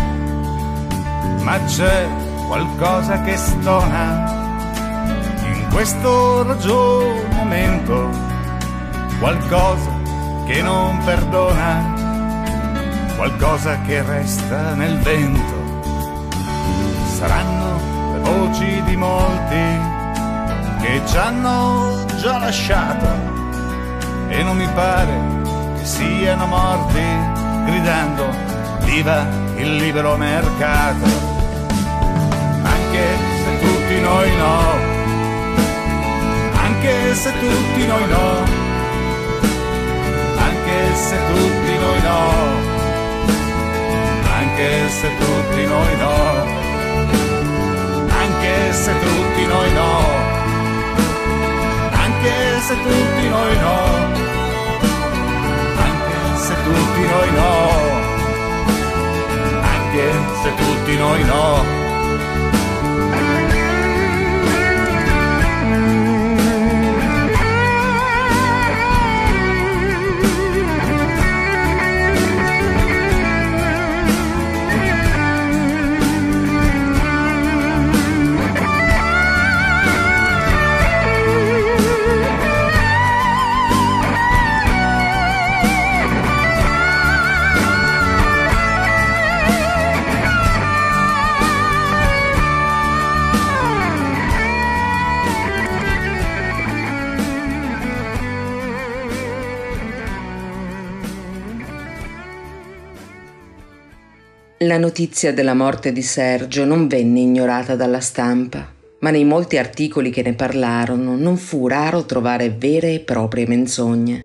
Ma 1.41 1.59
c'è 1.65 2.07
qualcosa 2.47 3.21
che 3.21 3.37
stona 3.37 4.31
in 5.43 5.67
questo 5.69 6.43
ragionamento, 6.43 8.09
qualcosa 9.19 9.91
che 10.45 10.61
non 10.61 11.03
perdona, 11.03 11.93
qualcosa 13.15 13.79
che 13.81 14.01
resta 14.01 14.73
nel 14.73 14.97
vento. 14.99 15.81
Saranno 17.17 17.79
voci 18.21 18.81
di 18.85 18.95
molti 18.95 19.91
che 20.81 21.01
ci 21.05 21.17
hanno 21.17 22.05
già 22.17 22.39
lasciato 22.39 23.07
e 24.29 24.41
non 24.41 24.57
mi 24.57 24.67
pare 24.73 25.19
che 25.77 25.85
siano 25.85 26.45
morti 26.47 27.41
gridando 27.65 28.29
viva 28.81 29.25
il 29.55 29.75
libero 29.75 30.15
mercato! 30.17 31.05
Anche 32.63 33.05
se 33.43 33.59
tutti 33.59 33.99
noi 34.01 34.35
no. 34.35 34.91
Anche 36.61 37.15
se 37.15 37.31
tutti 37.39 37.85
noi 37.85 38.07
no. 38.07 38.61
Anche 40.47 40.95
se 40.95 41.17
tutti 41.33 41.77
noi 41.83 42.01
no. 42.01 42.21
Anche 44.37 44.89
se 44.89 45.09
tutti 45.17 45.65
noi 45.65 45.97
no. 45.97 46.61
Anche 48.23 48.73
se 48.73 48.91
tutti 48.99 49.45
noi 49.45 49.73
no, 49.73 49.99
anche 51.91 52.59
se 52.61 52.75
tutti 52.81 53.27
noi 53.29 53.55
no, 53.57 54.42
tutti 56.63 57.01
noi 57.07 57.31
no, 57.31 57.69
anche 59.61 60.11
se 60.41 60.53
tutti 60.55 60.97
noi 60.97 61.23
no. 61.23 61.82
La 104.73 104.79
notizia 104.79 105.31
della 105.31 105.53
morte 105.53 105.91
di 105.91 106.01
Sergio 106.01 106.65
non 106.65 106.87
venne 106.87 107.19
ignorata 107.19 107.75
dalla 107.75 107.99
stampa, 107.99 108.73
ma 109.01 109.11
nei 109.11 109.23
molti 109.23 109.59
articoli 109.59 110.09
che 110.09 110.23
ne 110.23 110.33
parlarono 110.33 111.15
non 111.15 111.37
fu 111.37 111.67
raro 111.67 112.05
trovare 112.05 112.49
vere 112.49 112.95
e 112.95 112.99
proprie 113.01 113.45
menzogne. 113.45 114.21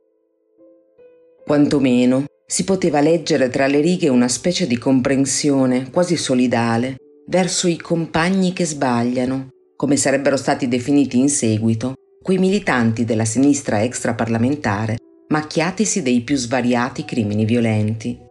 Quantomeno 1.45 2.25
si 2.47 2.65
poteva 2.65 3.03
leggere 3.03 3.51
tra 3.51 3.67
le 3.67 3.81
righe 3.81 4.09
una 4.09 4.29
specie 4.29 4.67
di 4.67 4.79
comprensione 4.79 5.91
quasi 5.91 6.17
solidale 6.17 6.97
verso 7.27 7.69
i 7.69 7.77
compagni 7.77 8.55
che 8.55 8.65
sbagliano, 8.65 9.49
come 9.77 9.99
sarebbero 9.99 10.39
stati 10.39 10.67
definiti 10.67 11.19
in 11.19 11.29
seguito 11.29 11.93
quei 12.23 12.39
militanti 12.39 13.05
della 13.05 13.27
sinistra 13.27 13.83
extraparlamentare 13.83 14.97
macchiatisi 15.29 16.01
dei 16.01 16.23
più 16.23 16.37
svariati 16.37 17.05
crimini 17.05 17.45
violenti. 17.45 18.28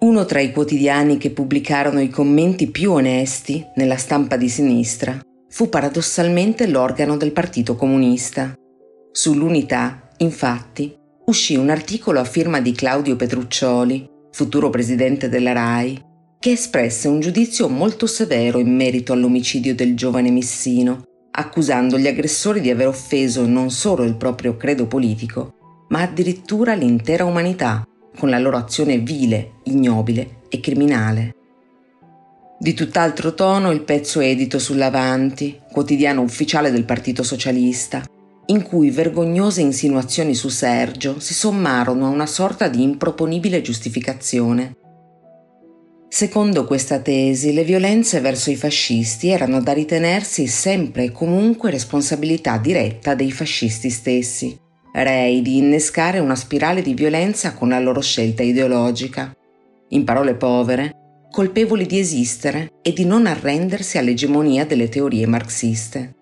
Uno 0.00 0.24
tra 0.26 0.38
i 0.40 0.52
quotidiani 0.52 1.18
che 1.18 1.30
pubblicarono 1.30 2.00
i 2.00 2.08
commenti 2.08 2.70
più 2.70 2.92
onesti 2.92 3.66
nella 3.74 3.96
stampa 3.96 4.36
di 4.36 4.48
sinistra 4.48 5.18
fu 5.48 5.68
paradossalmente 5.68 6.68
l'organo 6.68 7.16
del 7.16 7.32
Partito 7.32 7.74
Comunista. 7.74 8.54
Sull'unità, 9.10 10.10
infatti, 10.18 10.94
uscì 11.24 11.56
un 11.56 11.68
articolo 11.68 12.20
a 12.20 12.24
firma 12.24 12.60
di 12.60 12.70
Claudio 12.70 13.16
Petruccioli, 13.16 14.08
futuro 14.30 14.70
presidente 14.70 15.28
della 15.28 15.50
RAI, 15.50 16.00
che 16.38 16.52
espresse 16.52 17.08
un 17.08 17.18
giudizio 17.18 17.68
molto 17.68 18.06
severo 18.06 18.60
in 18.60 18.72
merito 18.72 19.12
all'omicidio 19.12 19.74
del 19.74 19.96
giovane 19.96 20.30
Missino, 20.30 21.02
accusando 21.32 21.98
gli 21.98 22.06
aggressori 22.06 22.60
di 22.60 22.70
aver 22.70 22.86
offeso 22.86 23.46
non 23.46 23.72
solo 23.72 24.04
il 24.04 24.14
proprio 24.14 24.56
credo 24.56 24.86
politico, 24.86 25.54
ma 25.88 26.02
addirittura 26.02 26.74
l'intera 26.74 27.24
umanità 27.24 27.82
con 28.18 28.28
la 28.28 28.38
loro 28.38 28.56
azione 28.56 28.98
vile, 28.98 29.52
ignobile 29.64 30.40
e 30.48 30.58
criminale. 30.58 31.34
Di 32.58 32.74
tutt'altro 32.74 33.34
tono 33.34 33.70
il 33.70 33.82
pezzo 33.82 34.18
edito 34.18 34.58
sull'Avanti, 34.58 35.60
quotidiano 35.70 36.22
ufficiale 36.22 36.72
del 36.72 36.84
Partito 36.84 37.22
Socialista, 37.22 38.04
in 38.46 38.62
cui 38.62 38.90
vergognose 38.90 39.60
insinuazioni 39.60 40.34
su 40.34 40.48
Sergio 40.48 41.20
si 41.20 41.34
sommarono 41.34 42.06
a 42.06 42.10
una 42.10 42.26
sorta 42.26 42.66
di 42.66 42.82
improponibile 42.82 43.60
giustificazione. 43.60 44.74
Secondo 46.08 46.64
questa 46.64 46.98
tesi, 46.98 47.52
le 47.52 47.62
violenze 47.62 48.20
verso 48.20 48.50
i 48.50 48.56
fascisti 48.56 49.28
erano 49.28 49.60
da 49.60 49.72
ritenersi 49.72 50.48
sempre 50.48 51.04
e 51.04 51.12
comunque 51.12 51.70
responsabilità 51.70 52.58
diretta 52.58 53.14
dei 53.14 53.30
fascisti 53.30 53.90
stessi 53.90 54.66
rei 54.92 55.42
di 55.42 55.58
innescare 55.58 56.18
una 56.18 56.34
spirale 56.34 56.82
di 56.82 56.94
violenza 56.94 57.54
con 57.54 57.68
la 57.68 57.78
loro 57.78 58.00
scelta 58.00 58.42
ideologica. 58.42 59.34
In 59.88 60.04
parole 60.04 60.34
povere, 60.34 60.92
colpevoli 61.30 61.86
di 61.86 61.98
esistere 61.98 62.72
e 62.82 62.92
di 62.92 63.04
non 63.04 63.26
arrendersi 63.26 63.98
all'egemonia 63.98 64.64
delle 64.64 64.88
teorie 64.88 65.26
marxiste. 65.26 66.14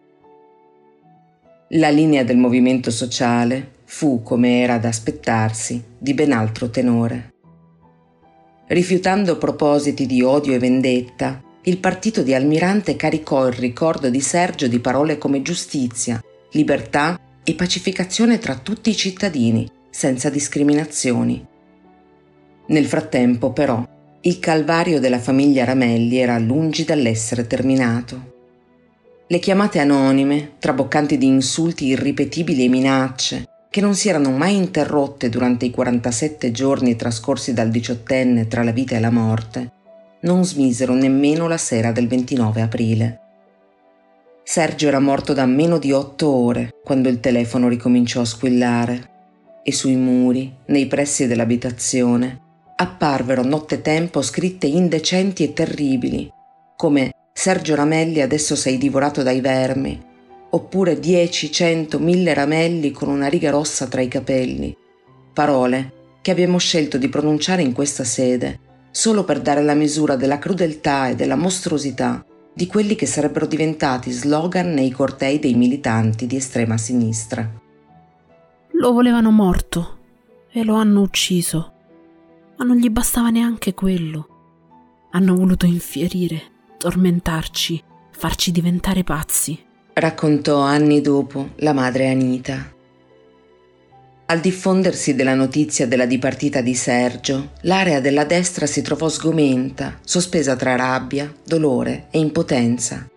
La 1.70 1.88
linea 1.88 2.22
del 2.22 2.36
movimento 2.36 2.90
sociale 2.90 3.74
fu, 3.84 4.22
come 4.22 4.60
era 4.60 4.78
da 4.78 4.88
aspettarsi, 4.88 5.82
di 5.98 6.14
ben 6.14 6.32
altro 6.32 6.70
tenore. 6.70 7.34
Rifiutando 8.68 9.38
propositi 9.38 10.06
di 10.06 10.22
odio 10.22 10.54
e 10.54 10.58
vendetta, 10.58 11.42
il 11.62 11.78
partito 11.78 12.22
di 12.22 12.34
Almirante 12.34 12.94
caricò 12.94 13.46
il 13.46 13.54
ricordo 13.54 14.10
di 14.10 14.20
Sergio 14.20 14.68
di 14.68 14.78
parole 14.78 15.18
come 15.18 15.42
giustizia, 15.42 16.20
libertà 16.52 17.18
e 17.48 17.54
pacificazione 17.54 18.40
tra 18.40 18.56
tutti 18.56 18.90
i 18.90 18.96
cittadini, 18.96 19.70
senza 19.88 20.28
discriminazioni. 20.28 21.46
Nel 22.66 22.86
frattempo, 22.86 23.52
però, 23.52 23.86
il 24.22 24.40
calvario 24.40 24.98
della 24.98 25.20
famiglia 25.20 25.64
Ramelli 25.64 26.16
era 26.16 26.36
lungi 26.40 26.82
dall'essere 26.82 27.46
terminato. 27.46 28.34
Le 29.28 29.38
chiamate 29.38 29.78
anonime, 29.78 30.54
traboccanti 30.58 31.16
di 31.16 31.26
insulti 31.26 31.86
irripetibili 31.86 32.64
e 32.64 32.68
minacce, 32.68 33.48
che 33.70 33.80
non 33.80 33.94
si 33.94 34.08
erano 34.08 34.32
mai 34.32 34.56
interrotte 34.56 35.28
durante 35.28 35.66
i 35.66 35.70
47 35.70 36.50
giorni 36.50 36.96
trascorsi 36.96 37.52
dal 37.52 37.70
diciottenne 37.70 38.48
tra 38.48 38.64
la 38.64 38.72
vita 38.72 38.96
e 38.96 39.00
la 39.00 39.10
morte, 39.10 39.70
non 40.22 40.44
smisero 40.44 40.94
nemmeno 40.94 41.46
la 41.46 41.58
sera 41.58 41.92
del 41.92 42.08
29 42.08 42.60
aprile. 42.60 43.20
Sergio 44.48 44.86
era 44.86 45.00
morto 45.00 45.32
da 45.32 45.44
meno 45.44 45.76
di 45.76 45.90
otto 45.90 46.28
ore 46.28 46.70
quando 46.84 47.08
il 47.08 47.18
telefono 47.18 47.66
ricominciò 47.66 48.20
a 48.20 48.24
squillare 48.24 49.10
e 49.64 49.72
sui 49.72 49.96
muri, 49.96 50.54
nei 50.66 50.86
pressi 50.86 51.26
dell'abitazione, 51.26 52.40
apparvero 52.76 53.42
nottetempo 53.42 54.22
scritte 54.22 54.68
indecenti 54.68 55.42
e 55.42 55.52
terribili, 55.52 56.30
come 56.76 57.10
Sergio 57.32 57.74
Ramelli 57.74 58.20
adesso 58.20 58.54
sei 58.54 58.78
divorato 58.78 59.24
dai 59.24 59.40
vermi, 59.40 60.00
oppure 60.50 61.00
dieci, 61.00 61.50
cento, 61.50 61.98
mille 61.98 62.32
ramelli 62.32 62.92
con 62.92 63.08
una 63.08 63.26
riga 63.26 63.50
rossa 63.50 63.88
tra 63.88 64.00
i 64.00 64.06
capelli. 64.06 64.72
Parole 65.34 65.92
che 66.22 66.30
abbiamo 66.30 66.58
scelto 66.58 66.98
di 66.98 67.08
pronunciare 67.08 67.62
in 67.62 67.72
questa 67.72 68.04
sede 68.04 68.60
solo 68.92 69.24
per 69.24 69.40
dare 69.40 69.64
la 69.64 69.74
misura 69.74 70.14
della 70.14 70.38
crudeltà 70.38 71.08
e 71.08 71.16
della 71.16 71.34
mostruosità 71.34 72.24
di 72.56 72.66
quelli 72.66 72.94
che 72.94 73.04
sarebbero 73.04 73.44
diventati 73.44 74.10
slogan 74.10 74.72
nei 74.72 74.90
cortei 74.90 75.38
dei 75.38 75.52
militanti 75.52 76.26
di 76.26 76.36
estrema 76.36 76.78
sinistra. 76.78 77.46
Lo 78.70 78.92
volevano 78.92 79.30
morto 79.30 79.98
e 80.50 80.64
lo 80.64 80.76
hanno 80.76 81.02
ucciso, 81.02 81.72
ma 82.56 82.64
non 82.64 82.78
gli 82.78 82.88
bastava 82.88 83.28
neanche 83.28 83.74
quello. 83.74 84.28
Hanno 85.10 85.34
voluto 85.34 85.66
infierire, 85.66 86.44
tormentarci, 86.78 87.82
farci 88.12 88.52
diventare 88.52 89.04
pazzi. 89.04 89.62
Raccontò 89.92 90.60
anni 90.60 91.02
dopo 91.02 91.50
la 91.56 91.74
madre 91.74 92.08
Anita. 92.08 92.72
Al 94.28 94.40
diffondersi 94.40 95.14
della 95.14 95.34
notizia 95.34 95.86
della 95.86 96.04
dipartita 96.04 96.60
di 96.60 96.74
Sergio, 96.74 97.52
l'area 97.60 98.00
della 98.00 98.24
destra 98.24 98.66
si 98.66 98.82
trovò 98.82 99.08
sgomenta, 99.08 100.00
sospesa 100.04 100.56
tra 100.56 100.74
rabbia, 100.74 101.32
dolore 101.44 102.08
e 102.10 102.18
impotenza. 102.18 103.08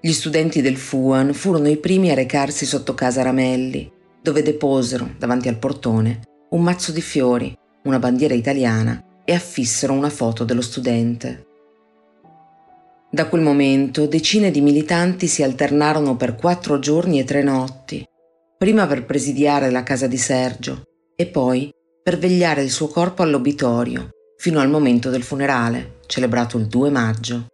Gli 0.00 0.10
studenti 0.10 0.60
del 0.60 0.76
FUAN 0.76 1.32
furono 1.34 1.68
i 1.68 1.76
primi 1.76 2.10
a 2.10 2.14
recarsi 2.14 2.66
sotto 2.66 2.94
casa 2.94 3.22
Ramelli, 3.22 3.88
dove 4.20 4.42
deposero, 4.42 5.14
davanti 5.16 5.46
al 5.46 5.58
portone, 5.58 6.22
un 6.50 6.62
mazzo 6.62 6.90
di 6.90 7.00
fiori, 7.00 7.56
una 7.84 8.00
bandiera 8.00 8.34
italiana 8.34 9.00
e 9.24 9.32
affissero 9.34 9.92
una 9.92 10.10
foto 10.10 10.42
dello 10.42 10.62
studente. 10.62 11.46
Da 13.08 13.28
quel 13.28 13.42
momento 13.42 14.06
decine 14.06 14.50
di 14.50 14.62
militanti 14.62 15.28
si 15.28 15.44
alternarono 15.44 16.16
per 16.16 16.34
quattro 16.34 16.80
giorni 16.80 17.20
e 17.20 17.24
tre 17.24 17.44
notti, 17.44 18.04
prima 18.60 18.86
per 18.86 19.06
presidiare 19.06 19.70
la 19.70 19.82
casa 19.82 20.06
di 20.06 20.18
Sergio 20.18 20.82
e 21.16 21.24
poi 21.28 21.70
per 22.02 22.18
vegliare 22.18 22.62
il 22.62 22.70
suo 22.70 22.88
corpo 22.88 23.22
all'obitorio 23.22 24.10
fino 24.36 24.60
al 24.60 24.68
momento 24.68 25.08
del 25.08 25.22
funerale, 25.22 26.00
celebrato 26.06 26.58
il 26.58 26.66
2 26.66 26.90
maggio. 26.90 27.46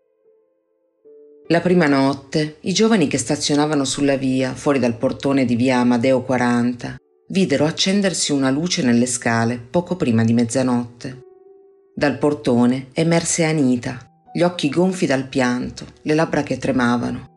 La 1.47 1.61
prima 1.61 1.87
notte, 1.87 2.57
i 2.63 2.73
giovani 2.73 3.07
che 3.07 3.19
stazionavano 3.19 3.85
sulla 3.85 4.17
via, 4.17 4.53
fuori 4.53 4.81
dal 4.81 4.97
portone 4.97 5.45
di 5.45 5.55
via 5.55 5.79
Amadeo 5.79 6.23
40, 6.23 6.97
videro 7.29 7.67
accendersi 7.67 8.33
una 8.33 8.51
luce 8.51 8.83
nelle 8.83 9.07
scale 9.07 9.59
poco 9.59 9.95
prima 9.95 10.25
di 10.25 10.33
mezzanotte. 10.33 11.21
Dal 11.95 12.19
portone 12.19 12.89
emerse 12.93 13.45
Anita, 13.45 14.11
gli 14.35 14.43
occhi 14.43 14.69
gonfi 14.69 15.07
dal 15.07 15.29
pianto, 15.29 15.87
le 16.03 16.15
labbra 16.15 16.43
che 16.43 16.59
tremavano. 16.59 17.36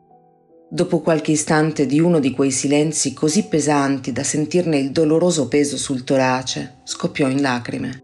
Dopo 0.72 0.99
qualche 1.01 1.32
istante 1.32 1.88
di 1.88 1.99
uno 1.99 2.20
di 2.20 2.30
quei 2.30 2.51
silenzi 2.51 3.11
così 3.13 3.47
pesanti 3.47 4.11
da 4.11 4.22
sentirne 4.22 4.78
il 4.78 4.91
doloroso 4.91 5.47
peso 5.47 5.78
sul 5.78 6.03
torace, 6.03 6.82
scoppiò 6.84 7.28
in 7.28 7.41
lacrime. 7.41 8.03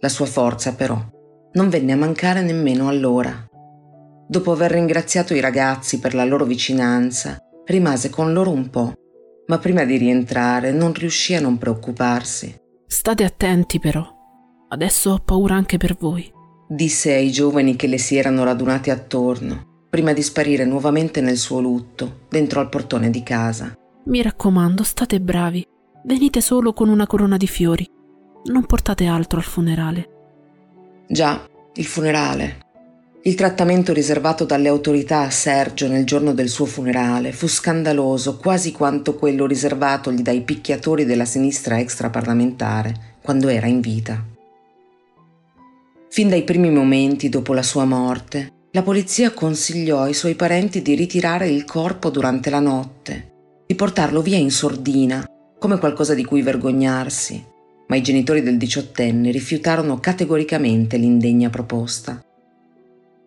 La 0.00 0.10
sua 0.10 0.26
forza, 0.26 0.74
però, 0.74 1.02
non 1.52 1.70
venne 1.70 1.92
a 1.92 1.96
mancare 1.96 2.42
nemmeno 2.42 2.88
allora. 2.88 3.46
Dopo 4.28 4.52
aver 4.52 4.72
ringraziato 4.72 5.32
i 5.32 5.40
ragazzi 5.40 5.98
per 5.98 6.12
la 6.12 6.26
loro 6.26 6.44
vicinanza, 6.44 7.38
rimase 7.64 8.10
con 8.10 8.34
loro 8.34 8.50
un 8.50 8.68
po', 8.68 8.92
ma 9.46 9.56
prima 9.56 9.84
di 9.84 9.96
rientrare 9.96 10.72
non 10.72 10.92
riuscì 10.92 11.34
a 11.34 11.40
non 11.40 11.56
preoccuparsi. 11.56 12.54
State 12.86 13.24
attenti 13.24 13.78
però, 13.78 14.06
adesso 14.68 15.12
ho 15.12 15.22
paura 15.24 15.54
anche 15.54 15.78
per 15.78 15.96
voi, 15.98 16.30
disse 16.68 17.14
ai 17.14 17.30
giovani 17.30 17.76
che 17.76 17.86
le 17.86 17.98
si 17.98 18.16
erano 18.16 18.44
radunati 18.44 18.90
attorno 18.90 19.70
prima 19.92 20.14
di 20.14 20.22
sparire 20.22 20.64
nuovamente 20.64 21.20
nel 21.20 21.36
suo 21.36 21.60
lutto, 21.60 22.20
dentro 22.30 22.60
al 22.60 22.70
portone 22.70 23.10
di 23.10 23.22
casa. 23.22 23.76
Mi 24.04 24.22
raccomando, 24.22 24.84
state 24.84 25.20
bravi. 25.20 25.66
Venite 26.04 26.40
solo 26.40 26.72
con 26.72 26.88
una 26.88 27.06
corona 27.06 27.36
di 27.36 27.46
fiori. 27.46 27.86
Non 28.44 28.64
portate 28.64 29.04
altro 29.04 29.38
al 29.38 29.44
funerale. 29.44 30.08
Già, 31.06 31.46
il 31.74 31.84
funerale. 31.84 32.60
Il 33.24 33.34
trattamento 33.34 33.92
riservato 33.92 34.46
dalle 34.46 34.68
autorità 34.68 35.24
a 35.24 35.30
Sergio 35.30 35.86
nel 35.88 36.06
giorno 36.06 36.32
del 36.32 36.48
suo 36.48 36.64
funerale 36.64 37.32
fu 37.32 37.46
scandaloso 37.46 38.38
quasi 38.38 38.72
quanto 38.72 39.16
quello 39.16 39.44
riservatogli 39.44 40.22
dai 40.22 40.40
picchiatori 40.40 41.04
della 41.04 41.26
sinistra 41.26 41.78
extraparlamentare 41.78 43.18
quando 43.20 43.48
era 43.48 43.66
in 43.66 43.80
vita. 43.80 44.24
Fin 46.08 46.30
dai 46.30 46.44
primi 46.44 46.70
momenti 46.70 47.28
dopo 47.28 47.52
la 47.52 47.62
sua 47.62 47.84
morte, 47.84 48.60
la 48.74 48.82
polizia 48.82 49.32
consigliò 49.32 50.00
ai 50.00 50.14
suoi 50.14 50.34
parenti 50.34 50.80
di 50.80 50.94
ritirare 50.94 51.46
il 51.46 51.66
corpo 51.66 52.08
durante 52.08 52.48
la 52.48 52.58
notte, 52.58 53.32
di 53.66 53.74
portarlo 53.74 54.22
via 54.22 54.38
in 54.38 54.50
sordina, 54.50 55.26
come 55.58 55.78
qualcosa 55.78 56.14
di 56.14 56.24
cui 56.24 56.40
vergognarsi, 56.40 57.44
ma 57.88 57.96
i 57.96 58.02
genitori 58.02 58.40
del 58.40 58.56
diciottenne 58.56 59.30
rifiutarono 59.30 60.00
categoricamente 60.00 60.96
l'indegna 60.96 61.50
proposta. 61.50 62.24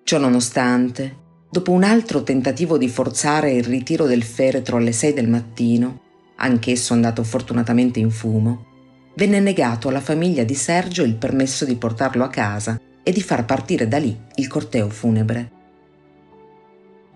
Ciò 0.04 0.18
nonostante, 0.18 1.16
dopo 1.52 1.72
un 1.72 1.84
altro 1.84 2.24
tentativo 2.24 2.80
di 2.80 2.90
forzare 2.90 3.52
il 3.52 3.64
ritiro 3.64 4.08
del 4.08 4.24
feretro 4.24 4.78
alle 4.78 4.92
6 4.92 5.14
del 5.14 5.30
mattino, 5.30 6.02
anch'esso 6.38 6.94
andato 6.94 7.24
fortunatamente 7.24 8.00
in 8.00 8.10
fumo, 8.10 8.66
venne 9.16 9.40
negato 9.40 9.90
alla 9.90 10.02
famiglia 10.02 10.44
di 10.44 10.56
Sergio 10.56 11.04
il 11.04 11.16
permesso 11.16 11.66
di 11.66 11.76
portarlo 11.76 12.24
a 12.24 12.30
casa 12.30 12.80
e 13.08 13.12
di 13.12 13.22
far 13.22 13.46
partire 13.46 13.88
da 13.88 14.00
lì 14.00 14.18
il 14.36 14.48
corteo 14.48 14.90
funebre. 14.90 15.52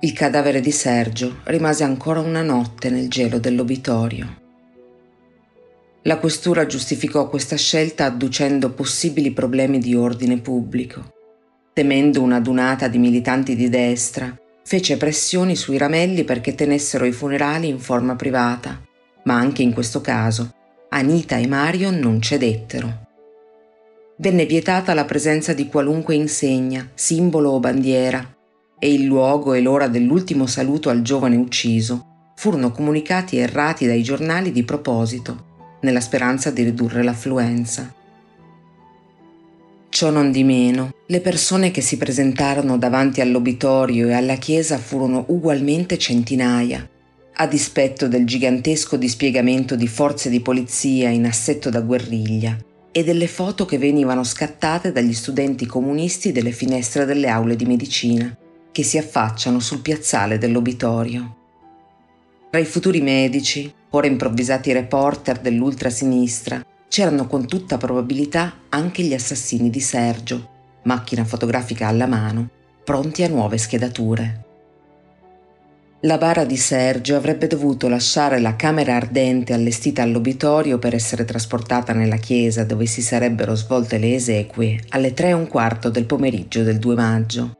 Il 0.02 0.14
cadavere 0.14 0.62
di 0.62 0.72
Sergio 0.72 1.40
rimase 1.46 1.84
ancora 1.84 2.20
una 2.20 2.44
notte 2.44 2.92
nel 2.92 3.10
gelo 3.10 3.40
dell'obitorio. 3.40 4.38
La 6.04 6.20
questura 6.20 6.68
giustificò 6.68 7.28
questa 7.28 7.58
scelta 7.58 8.06
adducendo 8.06 8.70
possibili 8.70 9.32
problemi 9.32 9.80
di 9.80 9.96
ordine 9.96 10.38
pubblico. 10.38 11.12
Temendo 11.74 12.22
una 12.22 12.40
dunata 12.40 12.88
di 12.88 13.00
militanti 13.00 13.56
di 13.56 13.68
destra, 13.68 14.34
fece 14.64 14.96
pressioni 14.98 15.56
sui 15.56 15.80
ramelli 15.80 16.24
perché 16.24 16.54
tenessero 16.54 17.06
i 17.06 17.12
funerali 17.12 17.68
in 17.68 17.80
forma 17.80 18.16
privata, 18.16 18.80
ma 19.24 19.38
anche 19.38 19.64
in 19.64 19.74
questo 19.74 20.02
caso 20.02 20.54
Anita 20.92 21.38
e 21.38 21.48
Mario 21.48 21.92
non 21.92 22.22
cedettero. 22.22 23.09
Venne 24.22 24.46
vietata 24.46 24.94
la 24.94 25.06
presenza 25.06 25.54
di 25.54 25.70
qualunque 25.70 26.14
insegna, 26.14 26.90
simbolo 26.94 27.52
o 27.52 27.60
bandiera, 27.62 28.36
e 28.78 28.94
il 28.94 29.06
luogo 29.06 29.54
e 29.54 29.62
l'ora 29.62 29.88
dell'ultimo 29.88 30.46
saluto 30.46 30.90
al 30.90 31.04
giovane 31.04 31.38
ucciso 31.38 32.34
furono 32.36 32.70
comunicati 32.72 33.38
errati 33.38 33.86
dai 33.86 34.04
giornali 34.04 34.52
di 34.52 34.66
proposito, 34.66 35.78
nella 35.84 36.02
speranza 36.02 36.52
di 36.52 36.64
ridurre 36.64 37.02
l'affluenza. 37.02 37.94
Ciò 39.88 40.10
non 40.10 40.32
di 40.32 40.44
meno, 40.44 40.92
le 41.08 41.22
persone 41.22 41.72
che 41.72 41.80
si 41.80 41.96
presentarono 41.96 42.78
davanti 42.78 43.22
all'obitorio 43.22 44.10
e 44.10 44.14
alla 44.14 44.36
chiesa 44.36 44.78
furono 44.78 45.24
ugualmente 45.30 45.98
centinaia, 45.98 46.86
a 47.36 47.48
dispetto 47.48 48.10
del 48.10 48.26
gigantesco 48.26 48.98
dispiegamento 48.98 49.78
di 49.78 49.88
forze 49.88 50.30
di 50.30 50.42
polizia 50.42 51.08
in 51.08 51.26
assetto 51.26 51.70
da 51.70 51.80
guerriglia 51.80 52.68
e 52.92 53.04
delle 53.04 53.28
foto 53.28 53.66
che 53.66 53.78
venivano 53.78 54.24
scattate 54.24 54.92
dagli 54.92 55.14
studenti 55.14 55.66
comunisti 55.66 56.32
delle 56.32 56.52
finestre 56.52 57.06
delle 57.06 57.28
aule 57.28 57.56
di 57.56 57.66
medicina 57.66 58.36
che 58.72 58.84
si 58.84 58.98
affacciano 58.98 59.60
sul 59.60 59.82
piazzale 59.82 60.38
dell'obitorio. 60.38 61.36
Tra 62.50 62.60
i 62.60 62.66
futuri 62.66 63.02
medici, 63.02 63.72
ora 63.92 64.08
improvvisati 64.08 64.72
reporter 64.72 65.40
dell'ultrasinistra, 65.40 66.66
c'erano 66.88 67.28
con 67.28 67.46
tutta 67.46 67.78
probabilità 67.78 68.62
anche 68.70 69.04
gli 69.04 69.14
assassini 69.14 69.70
di 69.70 69.80
Sergio, 69.80 70.50
macchina 70.84 71.26
fotografica 71.26 71.88
alla 71.88 72.08
mano, 72.08 72.50
pronti 72.84 73.24
a 73.24 73.28
nuove 73.28 73.58
schedature. 73.58 74.46
La 76.04 76.18
bara 76.18 76.46
di 76.46 76.56
Sergio 76.56 77.16
avrebbe 77.16 77.48
dovuto 77.48 77.90
lasciare 77.90 78.40
la 78.40 78.56
camera 78.56 78.96
ardente 78.96 79.54
allestita 79.54 80.02
all'obitorio 80.02 80.80
per 80.80 80.94
essere 80.96 81.26
trasportata 81.26 81.92
nella 81.92 82.16
chiesa 82.16 82.64
dove 82.64 82.86
si 82.86 83.02
sarebbero 83.02 83.54
svolte 83.56 83.98
le 83.98 84.16
esequie 84.16 84.80
alle 84.90 85.14
tre 85.14 85.30
e 85.30 85.34
un 85.34 85.48
quarto 85.48 85.90
del 85.90 86.06
pomeriggio 86.06 86.64
del 86.64 86.80
2 86.80 86.96
maggio 86.96 87.54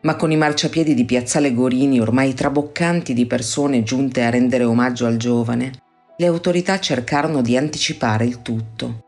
ma 0.00 0.16
con 0.16 0.30
i 0.30 0.36
marciapiedi 0.36 0.94
di 0.94 1.04
Piazzale 1.04 1.52
Gorini 1.52 2.00
ormai 2.00 2.32
traboccanti 2.34 3.12
di 3.12 3.26
persone 3.26 3.82
giunte 3.82 4.22
a 4.22 4.30
rendere 4.30 4.64
omaggio 4.64 5.06
al 5.06 5.16
giovane, 5.16 5.72
le 6.16 6.26
autorità 6.26 6.78
cercarono 6.78 7.42
di 7.42 7.56
anticipare 7.56 8.24
il 8.24 8.40
tutto. 8.42 9.04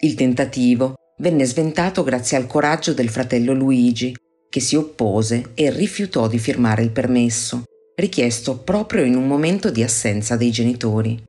Il 0.00 0.14
tentativo 0.14 0.94
venne 1.18 1.44
sventato 1.44 2.04
grazie 2.04 2.36
al 2.36 2.46
coraggio 2.46 2.94
del 2.94 3.08
fratello 3.08 3.52
Luigi, 3.52 4.14
che 4.48 4.60
si 4.60 4.76
oppose 4.76 5.50
e 5.54 5.70
rifiutò 5.70 6.28
di 6.28 6.38
firmare 6.38 6.82
il 6.82 6.90
permesso, 6.90 7.64
richiesto 7.96 8.58
proprio 8.58 9.04
in 9.04 9.16
un 9.16 9.26
momento 9.26 9.70
di 9.70 9.82
assenza 9.82 10.36
dei 10.36 10.50
genitori. 10.50 11.22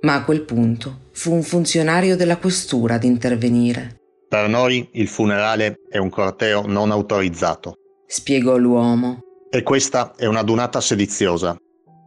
Ma 0.00 0.14
a 0.14 0.24
quel 0.24 0.42
punto 0.42 1.06
fu 1.12 1.32
un 1.32 1.42
funzionario 1.42 2.16
della 2.16 2.36
questura 2.36 2.94
ad 2.94 3.04
intervenire. 3.04 3.96
Per 4.28 4.48
noi 4.48 4.88
il 4.92 5.08
funerale 5.08 5.76
è 5.88 5.98
un 5.98 6.10
corteo 6.10 6.66
non 6.66 6.90
autorizzato. 6.90 7.74
Spiegò 8.06 8.56
l'uomo. 8.56 9.20
E 9.50 9.62
questa 9.62 10.14
è 10.16 10.26
una 10.26 10.42
dunata 10.42 10.80
sediziosa. 10.80 11.56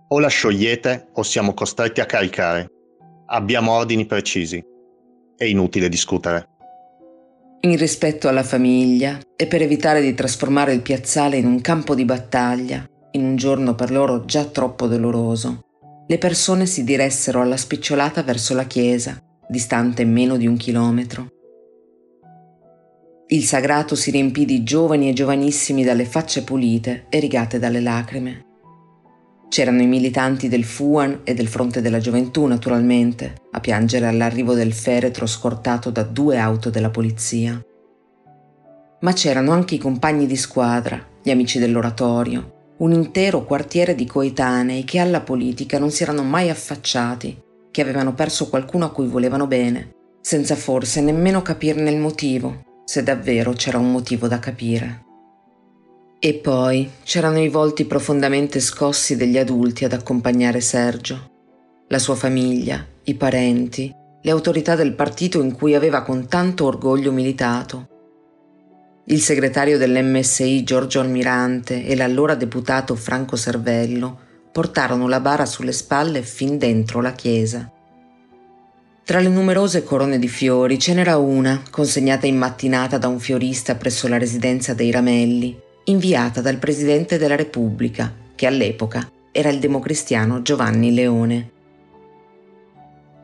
O 0.09 0.19
la 0.19 0.27
sciogliete 0.27 1.09
o 1.13 1.23
siamo 1.23 1.53
costretti 1.53 1.99
a 1.99 2.05
caricare. 2.05 2.69
Abbiamo 3.25 3.71
ordini 3.71 4.05
precisi. 4.05 4.63
È 5.35 5.43
inutile 5.43 5.89
discutere. 5.89 6.47
In 7.63 7.77
rispetto 7.77 8.27
alla 8.27 8.41
famiglia 8.41 9.19
e 9.35 9.45
per 9.45 9.61
evitare 9.61 10.01
di 10.01 10.15
trasformare 10.15 10.73
il 10.73 10.81
piazzale 10.81 11.37
in 11.37 11.45
un 11.45 11.61
campo 11.61 11.93
di 11.93 12.05
battaglia, 12.05 12.83
in 13.11 13.23
un 13.23 13.35
giorno 13.35 13.75
per 13.75 13.91
loro 13.91 14.25
già 14.25 14.45
troppo 14.45 14.87
doloroso, 14.87 15.59
le 16.07 16.17
persone 16.17 16.65
si 16.65 16.83
diressero 16.83 17.39
alla 17.39 17.57
spicciolata 17.57 18.23
verso 18.23 18.55
la 18.55 18.63
chiesa, 18.65 19.21
distante 19.47 20.05
meno 20.05 20.37
di 20.37 20.47
un 20.47 20.57
chilometro. 20.57 21.27
Il 23.27 23.43
sagrato 23.43 23.95
si 23.95 24.09
riempì 24.09 24.45
di 24.45 24.63
giovani 24.63 25.09
e 25.09 25.13
giovanissimi 25.13 25.83
dalle 25.83 26.05
facce 26.05 26.43
pulite 26.43 27.05
e 27.09 27.19
rigate 27.19 27.59
dalle 27.59 27.79
lacrime. 27.79 28.50
C'erano 29.51 29.81
i 29.81 29.85
militanti 29.85 30.47
del 30.47 30.63
FUAN 30.63 31.23
e 31.25 31.33
del 31.33 31.49
Fronte 31.49 31.81
della 31.81 31.97
Gioventù, 31.97 32.45
naturalmente, 32.45 33.33
a 33.51 33.59
piangere 33.59 34.07
all'arrivo 34.07 34.53
del 34.53 34.71
feretro 34.71 35.25
scortato 35.25 35.89
da 35.89 36.03
due 36.03 36.37
auto 36.37 36.69
della 36.69 36.89
polizia. 36.89 37.61
Ma 39.01 39.11
c'erano 39.11 39.51
anche 39.51 39.75
i 39.75 39.77
compagni 39.77 40.25
di 40.25 40.37
squadra, 40.37 41.05
gli 41.21 41.31
amici 41.31 41.59
dell'oratorio, 41.59 42.75
un 42.77 42.93
intero 42.93 43.43
quartiere 43.43 43.93
di 43.93 44.05
coetanei 44.05 44.85
che 44.85 44.99
alla 44.99 45.19
politica 45.19 45.77
non 45.79 45.91
si 45.91 46.03
erano 46.03 46.23
mai 46.23 46.49
affacciati, 46.49 47.37
che 47.71 47.81
avevano 47.81 48.13
perso 48.13 48.47
qualcuno 48.47 48.85
a 48.85 48.91
cui 48.91 49.07
volevano 49.07 49.47
bene, 49.47 49.95
senza 50.21 50.55
forse 50.55 51.01
nemmeno 51.01 51.41
capirne 51.41 51.89
il 51.89 51.97
motivo 51.97 52.69
se 52.85 53.03
davvero 53.03 53.51
c'era 53.51 53.79
un 53.79 53.91
motivo 53.91 54.29
da 54.29 54.39
capire. 54.39 55.10
E 56.23 56.35
poi 56.35 56.87
c'erano 57.03 57.39
i 57.39 57.49
volti 57.49 57.85
profondamente 57.85 58.59
scossi 58.59 59.15
degli 59.15 59.39
adulti 59.39 59.85
ad 59.85 59.93
accompagnare 59.93 60.61
Sergio, 60.61 61.31
la 61.87 61.97
sua 61.97 62.13
famiglia, 62.13 62.85
i 63.05 63.15
parenti, 63.15 63.91
le 64.21 64.29
autorità 64.29 64.75
del 64.75 64.93
partito 64.93 65.41
in 65.41 65.51
cui 65.51 65.73
aveva 65.73 66.03
con 66.03 66.27
tanto 66.27 66.65
orgoglio 66.65 67.11
militato. 67.11 67.87
Il 69.05 69.19
segretario 69.19 69.79
dell'MSI 69.79 70.63
Giorgio 70.63 70.99
Almirante 70.99 71.87
e 71.87 71.95
l'allora 71.95 72.35
deputato 72.35 72.93
Franco 72.93 73.35
Servello 73.35 74.19
portarono 74.51 75.07
la 75.07 75.21
bara 75.21 75.47
sulle 75.47 75.71
spalle 75.71 76.21
fin 76.21 76.59
dentro 76.59 77.01
la 77.01 77.13
chiesa. 77.13 77.67
Tra 79.03 79.19
le 79.19 79.27
numerose 79.27 79.83
corone 79.83 80.19
di 80.19 80.27
fiori 80.27 80.77
ce 80.77 80.93
n'era 80.93 81.17
una, 81.17 81.63
consegnata 81.71 82.27
in 82.27 82.37
mattinata 82.37 82.99
da 82.99 83.07
un 83.07 83.19
fiorista 83.19 83.73
presso 83.73 84.07
la 84.07 84.19
residenza 84.19 84.75
dei 84.75 84.91
Ramelli, 84.91 85.69
inviata 85.91 86.41
dal 86.41 86.57
Presidente 86.57 87.17
della 87.17 87.35
Repubblica, 87.35 88.13
che 88.35 88.47
all'epoca 88.47 89.09
era 89.31 89.49
il 89.49 89.59
democristiano 89.59 90.41
Giovanni 90.41 90.93
Leone. 90.93 91.51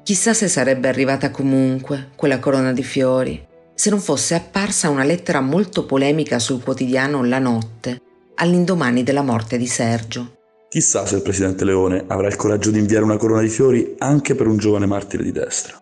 Chissà 0.04 0.34
se 0.34 0.48
sarebbe 0.48 0.88
arrivata 0.88 1.32
comunque 1.32 2.10
quella 2.16 2.40
corona 2.40 2.72
di 2.72 2.84
fiori, 2.84 3.46
se 3.74 3.90
non 3.90 4.00
fosse 4.00 4.36
apparsa 4.36 4.90
una 4.90 5.04
lettera 5.04 5.42
molto 5.42 5.86
polemica 5.86 6.40
sul 6.40 6.64
quotidiano 6.64 7.24
La 7.24 7.40
Notte, 7.40 8.02
all'indomani 8.36 9.04
della 9.04 9.22
morte 9.22 9.58
di 9.58 9.68
Sergio. 9.68 10.36
Chissà 10.70 11.06
se 11.06 11.16
il 11.16 11.22
presidente 11.22 11.66
Leone 11.66 12.04
avrà 12.08 12.28
il 12.28 12.36
coraggio 12.36 12.72
di 12.72 12.80
inviare 12.80 13.04
una 13.04 13.18
corona 13.18 13.42
di 13.42 13.50
fiori 13.50 13.96
anche 14.00 14.36
per 14.36 14.48
un 14.48 14.58
giovane 14.58 14.86
martire 14.86 15.24
di 15.24 15.32
destra, 15.32 15.82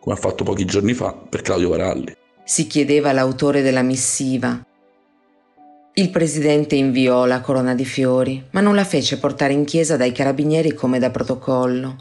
come 0.00 0.14
ha 0.14 0.18
fatto 0.18 0.44
pochi 0.44 0.64
giorni 0.64 0.94
fa 0.94 1.12
per 1.12 1.42
Claudio 1.42 1.68
Varalli. 1.68 2.14
Si 2.44 2.66
chiedeva 2.66 3.12
l'autore 3.12 3.62
della 3.62 3.82
missiva. 3.82 4.64
Il 5.94 6.08
presidente 6.08 6.74
inviò 6.74 7.26
la 7.26 7.42
corona 7.42 7.74
di 7.74 7.84
fiori, 7.84 8.42
ma 8.52 8.62
non 8.62 8.74
la 8.74 8.84
fece 8.84 9.18
portare 9.18 9.52
in 9.52 9.66
chiesa 9.66 9.98
dai 9.98 10.10
carabinieri 10.10 10.72
come 10.72 10.98
da 10.98 11.10
protocollo. 11.10 11.96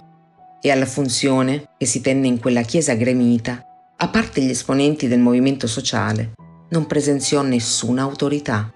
E 0.62 0.72
alla 0.72 0.86
funzione, 0.86 1.68
che 1.78 1.86
si 1.86 2.00
tenne 2.00 2.28
in 2.28 2.40
quella 2.40 2.62
chiesa 2.62 2.94
gremita, 2.94 3.66
a 3.98 4.08
parte 4.08 4.42
gli 4.42 4.50
esponenti 4.50 5.10
del 5.10 5.20
movimento 5.20 5.68
sociale, 5.68 6.32
non 6.70 6.88
presenziò 6.88 7.42
nessuna 7.42 8.04
autorità. 8.04 8.72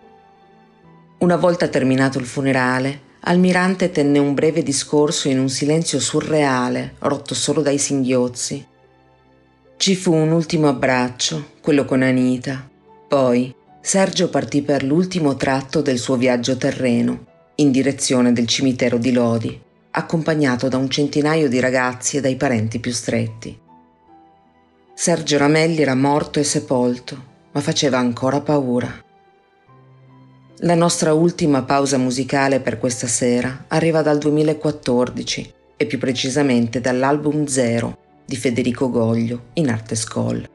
Una 1.20 1.38
volta 1.38 1.70
terminato 1.70 2.20
il 2.20 2.26
funerale, 2.26 3.04
Almirante 3.28 3.92
tenne 3.92 4.20
un 4.20 4.34
breve 4.34 4.64
discorso 4.64 5.30
in 5.30 5.40
un 5.40 5.50
silenzio 5.50 6.00
surreale, 6.00 6.96
rotto 7.00 7.34
solo 7.34 7.62
dai 7.62 7.78
singhiozzi. 7.78 8.68
Ci 9.78 9.96
fu 9.96 10.14
un 10.14 10.32
ultimo 10.32 10.68
abbraccio, 10.68 11.52
quello 11.62 11.86
con 11.86 12.04
Anita. 12.04 12.70
Poi 13.08 13.64
Sergio 13.86 14.30
partì 14.30 14.64
per 14.64 14.84
l'ultimo 14.84 15.36
tratto 15.36 15.80
del 15.80 16.00
suo 16.00 16.16
viaggio 16.16 16.58
terreno, 16.58 17.26
in 17.58 17.70
direzione 17.70 18.34
del 18.34 18.48
cimitero 18.48 18.98
di 18.98 19.12
Lodi, 19.12 19.62
accompagnato 19.92 20.68
da 20.68 20.78
un 20.78 20.90
centinaio 20.90 21.48
di 21.48 21.60
ragazzi 21.60 22.18
e 22.18 22.22
dai 22.22 22.36
parenti 22.36 22.80
più 22.80 22.92
stretti. 22.92 23.56
Sergio 24.92 25.38
Ramelli 25.38 25.84
era 25.84 25.94
morto 25.94 26.40
e 26.40 26.44
sepolto, 26.44 27.24
ma 27.52 27.62
faceva 27.62 28.00
ancora 28.00 28.42
paura. 28.42 28.92
La 30.62 30.76
nostra 30.76 31.14
ultima 31.14 31.62
pausa 31.62 32.00
musicale 32.00 32.62
per 32.62 32.80
questa 32.80 33.06
sera 33.06 33.66
arriva 33.68 34.02
dal 34.02 34.18
2014 34.18 35.54
e 35.78 35.86
più 35.86 36.00
precisamente 36.00 36.82
dall'album 36.82 37.46
Zero 37.46 37.96
di 38.26 38.36
Federico 38.36 38.90
Goglio 38.90 39.50
in 39.54 39.70
arte 39.70 39.94
Skoll. 39.94 40.50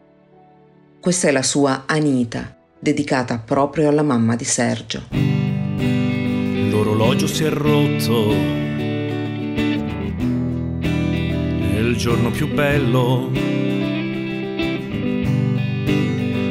Questa 0.99 1.29
è 1.29 1.31
la 1.31 1.45
sua 1.45 1.85
Anita, 1.87 2.59
dedicata 2.81 3.39
proprio 3.39 3.91
alla 3.91 4.03
mamma 4.03 4.35
di 4.37 4.45
Sergio. 4.45 5.03
L'orologio 6.71 7.27
si 7.27 7.45
è 7.45 7.51
rotto 7.51 8.33
nel 10.81 11.95
giorno 11.97 12.31
più 12.31 12.49
bello. 12.53 13.31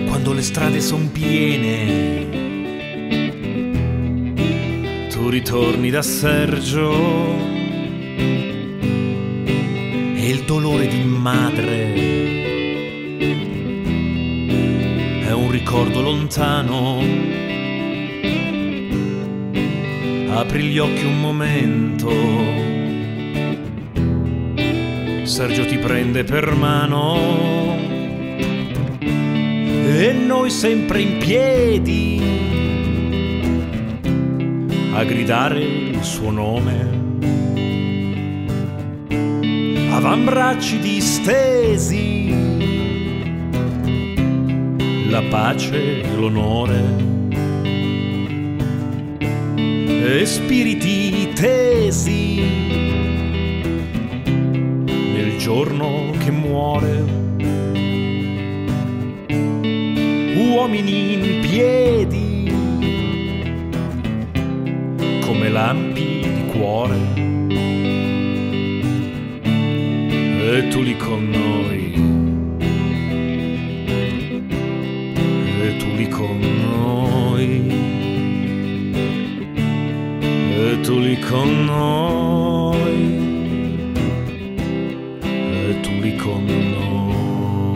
Quando 0.07 0.33
le 0.33 0.43
strade 0.43 0.79
son 0.79 1.11
piene, 1.11 2.27
tu 5.09 5.29
ritorni 5.29 5.89
da 5.89 6.03
Sergio 6.03 6.91
e 10.15 10.29
il 10.29 10.43
dolore 10.45 10.87
di 10.87 11.03
madre 11.03 11.88
ricordo 15.59 16.01
lontano. 16.01 16.99
Apri 20.29 20.63
gli 20.63 20.77
occhi 20.79 21.03
un 21.03 21.19
momento, 21.19 22.09
Sergio 25.23 25.65
ti 25.65 25.77
prende 25.77 26.23
per 26.23 26.55
mano 26.55 27.17
e 28.99 30.13
noi 30.13 30.49
sempre 30.49 31.01
in 31.01 31.17
piedi 31.17 32.21
a 34.93 35.03
gridare 35.03 35.59
il 35.59 36.01
suo 36.03 36.31
nome. 36.31 36.97
Avambracci 39.91 40.79
distesi, 40.79 42.48
la 45.09 45.23
pace 45.23 46.01
e 46.01 46.15
l'onore. 46.15 47.07
E 49.57 50.25
spiriti 50.25 51.29
tesi 51.33 52.41
nel 54.85 55.37
giorno 55.37 56.11
che 56.19 56.31
muore. 56.31 57.17
Uomini 60.35 61.13
in 61.13 61.39
piedi 61.41 62.53
come 65.21 65.49
lampi 65.49 66.19
di 66.21 66.43
cuore. 66.51 66.97
E 70.51 70.67
tu 70.69 70.81
lì 70.81 70.95
con 70.97 71.48
con 81.29 81.65
noi. 81.65 83.01
E 85.67 85.79
tu 85.81 85.91
lì 86.01 86.15
con 86.15 86.43
noi. 86.75 87.75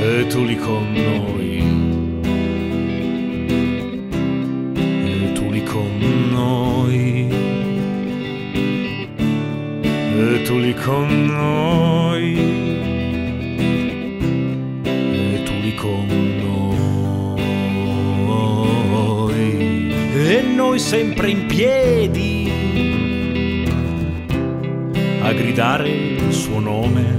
E 0.00 0.26
tu 0.28 0.44
lì 0.44 0.56
con 0.56 0.92
noi. 0.92 1.62
E 5.04 5.32
tu 5.34 5.50
lì 5.50 5.62
con 5.62 5.90
noi. 6.30 7.28
E 10.16 10.42
tu 10.42 10.58
lì 10.58 10.74
con 10.74 11.06
noi. 11.06 11.21
Sempre 20.92 21.30
in 21.30 21.46
piedi 21.46 22.52
a 25.22 25.32
gridare 25.32 25.88
il 25.88 26.30
suo 26.34 26.60
nome. 26.60 27.14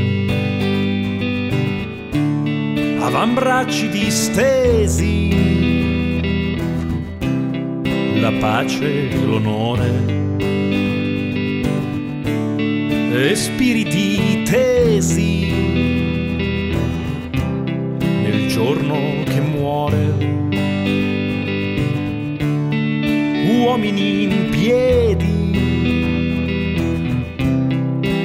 Avambracci 2.99 3.89
distesi, 3.89 5.29
la 8.19 8.31
pace 8.33 9.09
e 9.09 9.25
l'onore. 9.25 9.91
E 13.11 13.35
spiriti 13.35 14.43
tesi 14.43 15.52
Uomini 23.73 24.23
in 24.25 24.49
piedi 24.51 25.33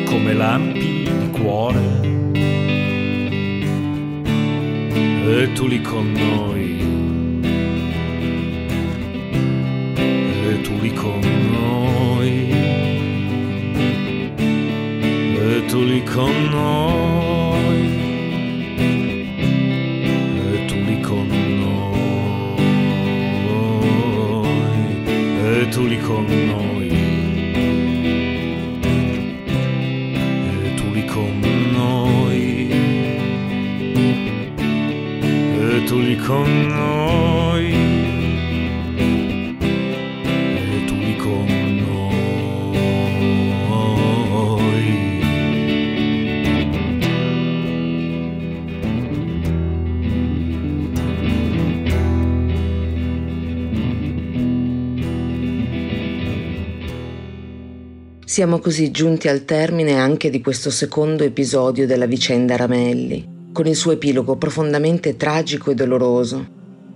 come 0.04 0.34
lampi 0.34 1.08
di 1.08 1.30
cuore. 1.30 1.80
E 5.24 5.52
tu 5.54 5.66
lì 5.66 5.80
con 5.80 6.12
noi. 6.12 6.78
E 10.50 10.60
tu 10.60 10.78
lì 10.82 10.92
con 10.92 11.20
noi. 11.50 12.50
E 15.38 15.64
tu 15.66 15.82
lì 15.82 16.02
con 16.02 16.48
noi. 16.50 17.37
Tu 25.70 25.86
lì 25.86 25.98
con 25.98 26.24
noi. 26.24 26.88
E 30.64 30.74
tu 30.74 30.92
lì 30.92 31.04
con 31.04 31.40
noi. 31.72 32.70
E 35.60 35.84
tu 35.84 35.98
lì 35.98 36.16
con 36.16 36.66
noi. 36.66 37.37
Siamo 58.38 58.60
così 58.60 58.92
giunti 58.92 59.26
al 59.26 59.44
termine 59.44 59.94
anche 59.94 60.30
di 60.30 60.40
questo 60.40 60.70
secondo 60.70 61.24
episodio 61.24 61.88
della 61.88 62.06
vicenda 62.06 62.54
Ramelli, 62.54 63.48
con 63.52 63.66
il 63.66 63.74
suo 63.74 63.90
epilogo 63.90 64.36
profondamente 64.36 65.16
tragico 65.16 65.72
e 65.72 65.74
doloroso. 65.74 66.46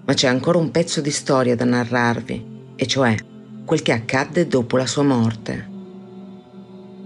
Ma 0.05 0.15
c'è 0.15 0.29
ancora 0.29 0.59
un 0.59 0.71
pezzo 0.71 1.01
di 1.01 1.11
storia 1.11 1.57
da 1.57 1.65
narrarvi, 1.65 2.45
e 2.77 2.87
cioè 2.87 3.17
quel 3.65 3.83
che 3.83 3.91
accadde 3.91 4.47
dopo 4.47 4.77
la 4.77 4.87
sua 4.87 5.03
morte. 5.03 5.69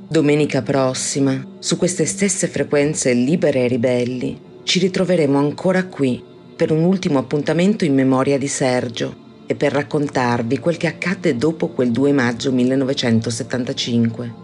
Domenica 0.06 0.60
prossima, 0.60 1.42
su 1.58 1.78
queste 1.78 2.04
stesse 2.04 2.46
frequenze 2.46 3.14
libere 3.14 3.64
e 3.64 3.68
ribelli, 3.68 4.38
ci 4.64 4.78
ritroveremo 4.80 5.38
ancora 5.38 5.86
qui 5.86 6.22
per 6.54 6.72
un 6.72 6.84
ultimo 6.84 7.18
appuntamento 7.18 7.86
in 7.86 7.94
memoria 7.94 8.36
di 8.36 8.48
Sergio 8.48 9.24
e 9.46 9.54
per 9.54 9.72
raccontarvi 9.72 10.58
quel 10.58 10.76
che 10.76 10.88
accadde 10.88 11.36
dopo 11.36 11.68
quel 11.68 11.92
2 11.92 12.12
maggio 12.12 12.52
1975. 12.52 14.34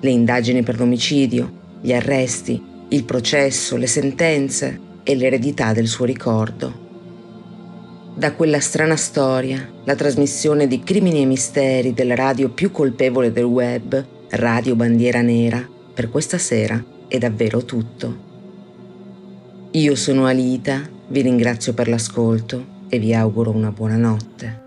Le 0.00 0.10
indagini 0.10 0.62
per 0.62 0.78
l'omicidio, 0.78 1.64
gli 1.80 1.92
arresti, 1.92 2.62
il 2.88 3.04
processo, 3.04 3.76
le 3.76 3.88
sentenze 3.88 4.80
e 5.02 5.16
l'eredità 5.16 5.72
del 5.72 5.88
suo 5.88 6.04
ricordo. 6.04 6.84
Da 8.14 8.32
quella 8.32 8.60
strana 8.60 8.96
storia, 8.96 9.68
la 9.84 9.94
trasmissione 9.94 10.66
di 10.66 10.80
Crimini 10.80 11.22
e 11.22 11.26
Misteri 11.26 11.92
della 11.92 12.14
radio 12.14 12.48
più 12.50 12.70
colpevole 12.70 13.32
del 13.32 13.44
web, 13.44 14.06
Radio 14.30 14.74
Bandiera 14.74 15.20
Nera, 15.20 15.68
per 15.92 16.08
questa 16.10 16.38
sera 16.38 16.82
è 17.08 17.18
davvero 17.18 17.64
tutto. 17.64 18.24
Io 19.72 19.94
sono 19.94 20.26
Alita, 20.26 20.88
vi 21.08 21.20
ringrazio 21.20 21.74
per 21.74 21.88
l'ascolto 21.88 22.74
e 22.88 22.98
vi 22.98 23.14
auguro 23.14 23.50
una 23.50 23.70
buona 23.70 23.96
notte. 23.96 24.65